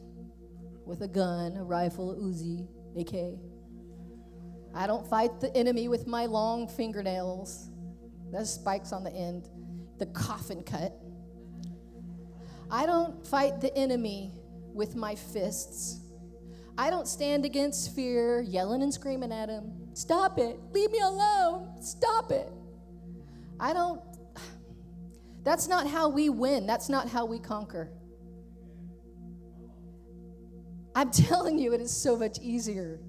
[0.85, 2.67] with a gun, a rifle, a Uzi,
[2.99, 3.39] AK.
[4.75, 7.71] I don't fight the enemy with my long fingernails.
[8.33, 9.49] There's spikes on the end,
[9.99, 10.93] the coffin cut.
[12.71, 14.33] I don't fight the enemy
[14.75, 16.01] with my fists.
[16.77, 19.73] I don't stand against fear, yelling and screaming at him.
[19.95, 20.61] Stop it.
[20.73, 21.83] Leave me alone.
[21.83, 22.53] Stop it.
[23.59, 24.01] I don't.
[25.43, 26.67] That's not how we win.
[26.67, 27.91] That's not how we conquer.
[30.95, 33.01] I'm telling you, it is so much easier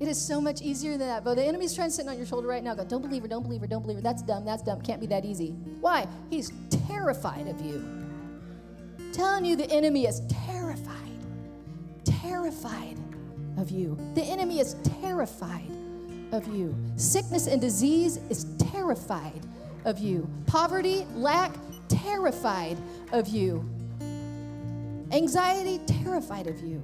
[0.00, 1.24] it is so much easier than that.
[1.24, 2.74] But the enemy's trying to sit on your shoulder right now.
[2.74, 4.02] Go, don't believe her, don't believe her, don't believe her.
[4.02, 4.80] That's dumb, that's dumb.
[4.80, 5.50] Can't be that easy.
[5.80, 6.08] Why?
[6.30, 6.50] He's
[6.88, 7.84] terrified of you.
[9.12, 10.96] telling you the enemy is terrified.
[12.04, 12.98] Terrified
[13.58, 13.98] of you.
[14.14, 15.70] The enemy is terrified
[16.32, 16.74] of you.
[16.96, 19.46] Sickness and disease is terrified
[19.84, 20.26] of you.
[20.46, 21.52] Poverty, lack,
[21.88, 22.78] terrified
[23.12, 23.68] of you.
[25.12, 26.80] Anxiety, terrified of you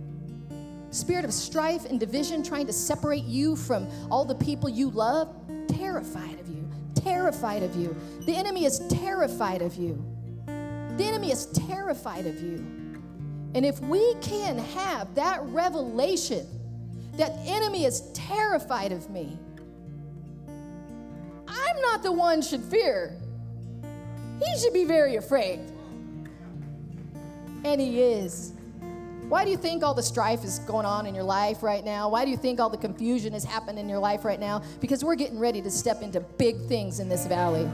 [0.97, 5.35] spirit of strife and division trying to separate you from all the people you love,
[5.69, 7.95] terrified of you, terrified of you.
[8.21, 10.03] The enemy is terrified of you.
[10.47, 12.67] The enemy is terrified of you.
[13.55, 16.47] And if we can have that revelation
[17.17, 19.39] that enemy is terrified of me,
[21.49, 23.17] I'm not the one should fear.
[24.45, 25.61] He should be very afraid.
[27.65, 28.56] And he is.
[29.29, 32.09] Why do you think all the strife is going on in your life right now?
[32.09, 34.63] Why do you think all the confusion has happened in your life right now?
[34.81, 37.69] Because we're getting ready to step into big things in this valley.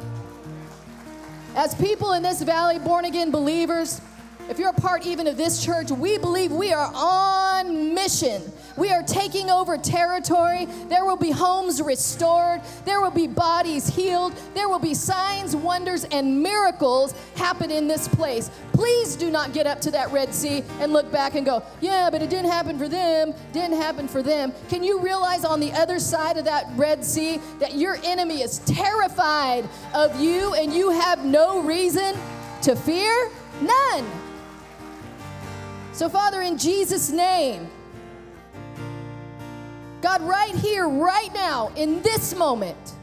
[1.55, 4.01] As people in this valley, born again believers,
[4.49, 8.43] if you're a part even of this church, we believe we are on mission.
[8.77, 10.67] We are taking over territory.
[10.89, 12.61] There will be homes restored.
[12.85, 14.35] There will be bodies healed.
[14.55, 18.51] There will be signs, wonders, and miracles happen in this place.
[18.73, 22.09] Please do not get up to that Red Sea and look back and go, yeah,
[22.11, 24.53] but it didn't happen for them, didn't happen for them.
[24.69, 28.59] Can you realize on the other side of that Red Sea that your enemy is
[28.61, 32.17] terrified of you and you have no reason
[32.63, 33.31] to fear?
[33.61, 34.22] None.
[35.93, 37.69] So, Father, in Jesus' name,
[40.01, 42.95] God, right here, right now, in this moment,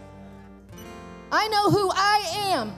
[1.32, 2.74] I know who I am.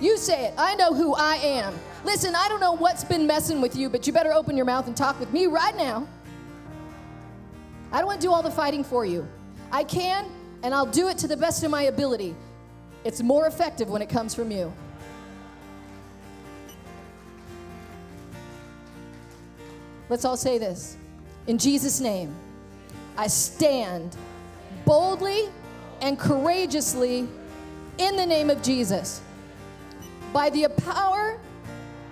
[0.00, 0.54] You say it.
[0.56, 1.74] I know who I am.
[2.04, 4.86] Listen, I don't know what's been messing with you, but you better open your mouth
[4.86, 6.08] and talk with me right now.
[7.92, 9.28] I don't want to do all the fighting for you.
[9.70, 10.26] I can,
[10.62, 12.34] and I'll do it to the best of my ability.
[13.04, 14.72] It's more effective when it comes from you.
[20.10, 20.96] Let's all say this.
[21.46, 22.34] In Jesus' name,
[23.16, 24.16] I stand
[24.84, 25.48] boldly
[26.02, 27.28] and courageously
[27.98, 29.20] in the name of Jesus.
[30.32, 31.38] By the power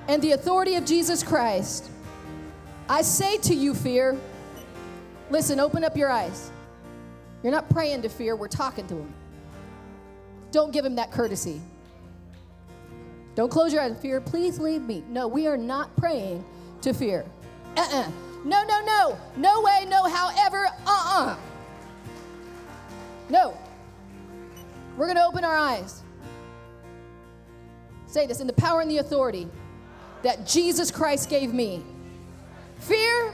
[0.07, 1.91] and the authority of Jesus Christ,
[2.89, 4.17] I say to you, fear,
[5.29, 6.53] listen, open up your eyes.
[7.43, 9.13] You're not praying to fear, we're talking to him.
[10.53, 11.61] Don't give him that courtesy.
[13.35, 13.97] Don't close your eyes.
[14.01, 15.05] Fear, please leave me.
[15.09, 16.45] No, we are not praying
[16.83, 17.25] to fear
[17.79, 18.11] uh-uh.
[18.45, 19.19] No, no, no.
[19.37, 21.37] No way, no however, uh-uh.
[23.29, 23.57] No.
[24.97, 26.03] We're going to open our eyes.
[28.07, 29.49] Say this in the power and the authority
[30.23, 31.85] that Jesus Christ gave me.
[32.81, 33.33] Fear?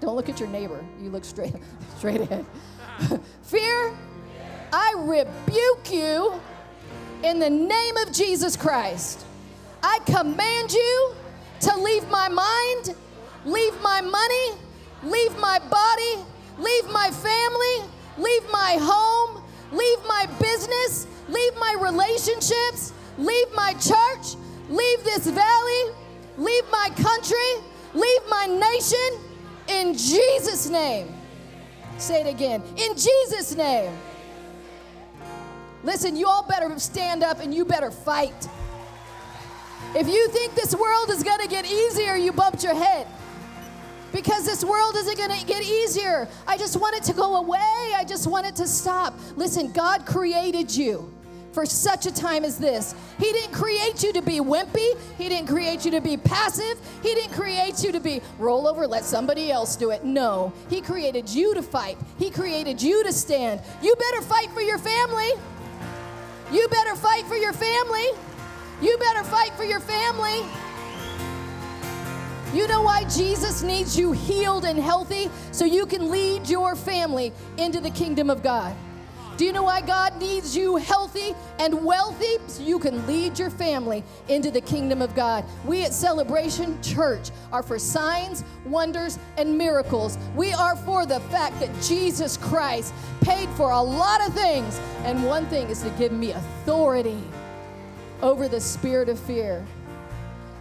[0.00, 0.84] Don't look at your neighbor.
[1.00, 1.54] You look straight
[1.98, 2.46] straight ahead.
[3.42, 3.94] Fear?
[4.72, 6.40] I rebuke you
[7.22, 9.26] In the name of Jesus Christ,
[9.82, 11.14] I command you
[11.60, 12.94] to leave my mind,
[13.44, 14.60] leave my money,
[15.02, 16.24] leave my body,
[16.58, 24.36] leave my family, leave my home, leave my business, leave my relationships, leave my church,
[24.68, 25.94] leave this valley,
[26.36, 27.64] leave my country,
[27.94, 29.20] leave my nation
[29.68, 31.14] in Jesus' name.
[31.98, 32.62] Say it again.
[32.76, 33.92] In Jesus' name.
[35.82, 38.48] Listen, you all better stand up and you better fight.
[39.94, 43.06] If you think this world is going to get easier, you bumped your head.
[44.12, 46.28] Because this world isn't going to get easier.
[46.46, 47.92] I just want it to go away.
[47.96, 49.14] I just want it to stop.
[49.36, 51.12] Listen, God created you
[51.52, 52.94] for such a time as this.
[53.18, 54.96] He didn't create you to be wimpy.
[55.18, 56.78] He didn't create you to be passive.
[57.02, 60.04] He didn't create you to be roll over, let somebody else do it.
[60.04, 61.98] No, He created you to fight.
[62.18, 63.60] He created you to stand.
[63.82, 65.30] You better fight for your family.
[66.52, 68.06] You better fight for your family.
[68.80, 70.42] You better fight for your family.
[72.52, 75.30] You know why Jesus needs you healed and healthy?
[75.52, 78.74] So you can lead your family into the kingdom of God.
[79.36, 82.38] Do you know why God needs you healthy and wealthy?
[82.48, 85.44] So you can lead your family into the kingdom of God.
[85.64, 90.18] We at Celebration Church are for signs, wonders, and miracles.
[90.34, 94.78] We are for the fact that Jesus Christ paid for a lot of things.
[95.04, 97.22] And one thing is to give me authority
[98.22, 99.64] over the spirit of fear.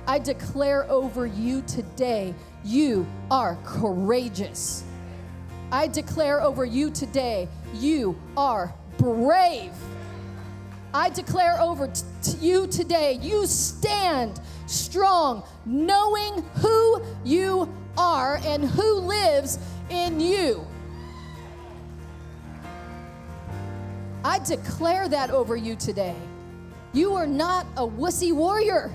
[0.10, 2.34] I declare over you today,
[2.66, 4.84] you are courageous.
[5.72, 9.72] I declare over you today, you are brave.
[10.96, 18.64] I declare over t- to you today, you stand strong, knowing who you are and
[18.64, 19.60] who lives
[19.92, 20.66] in you.
[24.26, 26.16] I declare that over you today.
[26.94, 28.92] You are not a wussy warrior.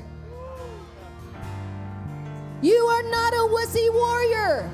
[2.65, 4.71] You are not a wussy warrior.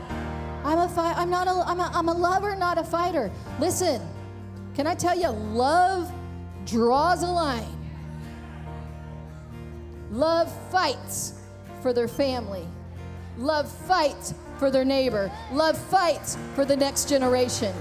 [0.64, 1.16] I'm a fight.
[1.16, 1.50] I'm not a.
[1.50, 1.90] I'm a.
[1.92, 3.32] I'm a lover, not a fighter.
[3.58, 4.00] Listen,
[4.76, 6.08] can I tell you, love
[6.66, 7.66] draws a line.
[10.12, 11.40] Love fights
[11.82, 12.64] for their family.
[13.36, 15.28] Love fights for their neighbor.
[15.50, 17.74] Love fights for the next generation.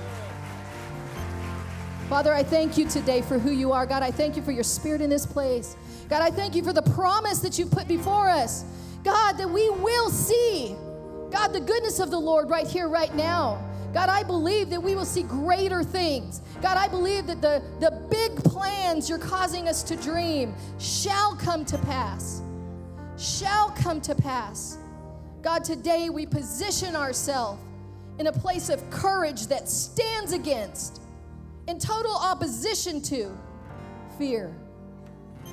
[2.07, 3.85] Father, I thank you today for who you are.
[3.85, 5.75] God, I thank you for your spirit in this place.
[6.09, 8.65] God, I thank you for the promise that you've put before us.
[9.09, 10.75] God, that we will see
[11.31, 13.59] God, the goodness of the Lord right here, right now.
[13.91, 16.43] God, I believe that we will see greater things.
[16.61, 21.65] God, I believe that the, the big plans you're causing us to dream shall come
[21.65, 22.43] to pass.
[23.17, 24.77] Shall come to pass.
[25.41, 27.59] God, today we position ourselves
[28.19, 31.01] in a place of courage that stands against,
[31.67, 33.35] in total opposition to,
[34.19, 34.55] fear.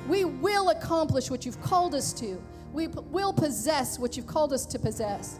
[0.07, 2.39] We will accomplish what you've called us to.
[2.77, 5.39] We will possess what you've called us to possess.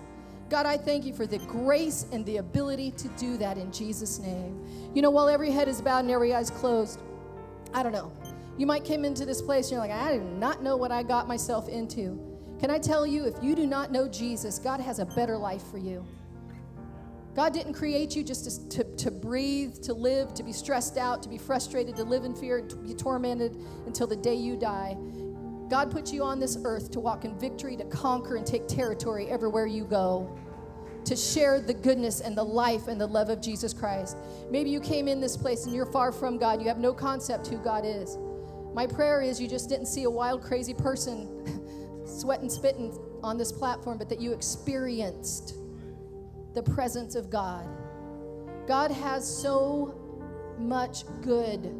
[0.50, 4.18] God, I thank you for the grace and the ability to do that in Jesus'
[4.18, 4.92] name.
[4.96, 7.00] You know, while every head is bowed and every eye is closed,
[7.76, 8.12] I don't know.
[8.58, 11.04] You might come into this place and you're like, I do not know what I
[11.04, 12.20] got myself into.
[12.60, 15.62] Can I tell you, if you do not know Jesus, God has a better life
[15.70, 16.04] for you.
[17.36, 21.22] God didn't create you just to, to, to, breathe, to live, to be stressed out,
[21.22, 24.98] to be frustrated, to live in fear, to be tormented until the day you die.
[25.70, 29.28] God put you on this earth to walk in victory, to conquer and take territory
[29.28, 30.38] everywhere you go,
[31.04, 34.18] to share the goodness and the life and the love of Jesus Christ.
[34.50, 36.62] Maybe you came in this place and you're far from God.
[36.62, 38.18] You have no concept who God is.
[38.74, 43.52] My prayer is you just didn't see a wild, crazy person sweating, spitting on this
[43.52, 45.56] platform, but that you experienced
[46.54, 47.68] the presence of God.
[48.68, 50.00] God has so
[50.58, 51.74] much good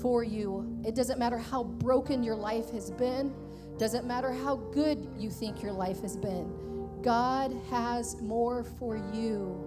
[0.00, 0.80] for you.
[0.86, 3.32] It doesn't matter how broken your life has been,
[3.78, 6.62] doesn't matter how good you think your life has been.
[7.02, 9.58] God has more for you.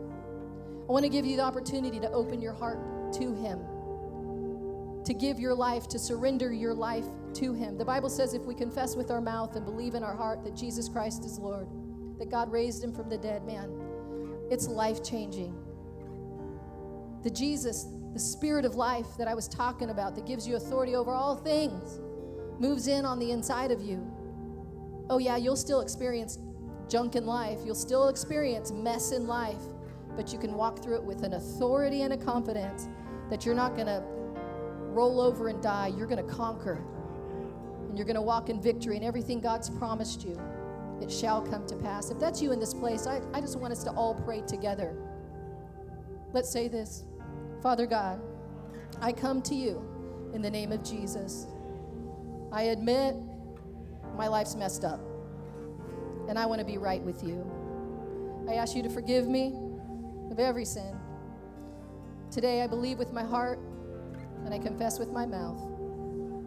[0.87, 3.59] I want to give you the opportunity to open your heart to Him,
[5.03, 7.05] to give your life, to surrender your life
[7.35, 7.77] to Him.
[7.77, 10.55] The Bible says if we confess with our mouth and believe in our heart that
[10.55, 11.67] Jesus Christ is Lord,
[12.19, 13.69] that God raised Him from the dead, man,
[14.49, 15.55] it's life changing.
[17.23, 20.95] The Jesus the spirit of life that I was talking about that gives you authority
[20.95, 21.99] over all things
[22.61, 24.09] moves in on the inside of you.
[25.09, 26.39] Oh, yeah, you'll still experience
[26.87, 29.61] junk in life, you'll still experience mess in life,
[30.15, 32.87] but you can walk through it with an authority and a confidence
[33.29, 34.01] that you're not going to
[34.93, 35.87] roll over and die.
[35.97, 36.81] You're going to conquer.
[37.89, 40.39] And you're going to walk in victory, and everything God's promised you,
[41.01, 42.11] it shall come to pass.
[42.11, 44.95] If that's you in this place, I, I just want us to all pray together.
[46.31, 47.03] Let's say this.
[47.61, 48.21] Father God,
[49.01, 49.83] I come to you
[50.33, 51.47] in the name of Jesus.
[52.51, 53.15] I admit
[54.15, 54.99] my life's messed up,
[56.29, 57.45] and I want to be right with you.
[58.47, 59.53] I ask you to forgive me
[60.31, 60.95] of every sin.
[62.31, 63.59] Today, I believe with my heart
[64.43, 65.59] and I confess with my mouth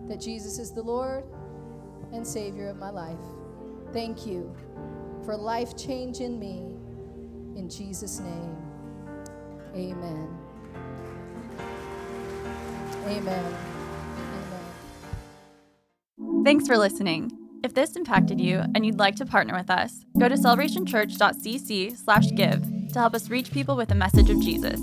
[0.09, 1.25] that Jesus is the Lord
[2.13, 3.19] and Savior of my life.
[3.93, 4.55] Thank you
[5.25, 6.65] for life change in me.
[7.57, 8.57] In Jesus' name,
[9.75, 10.38] amen.
[13.09, 13.55] Amen.
[16.19, 16.45] Amen.
[16.45, 17.33] Thanks for listening.
[17.65, 22.99] If this impacted you and you'd like to partner with us, go to celebrationchurch.cc/give to
[22.99, 24.81] help us reach people with the message of Jesus.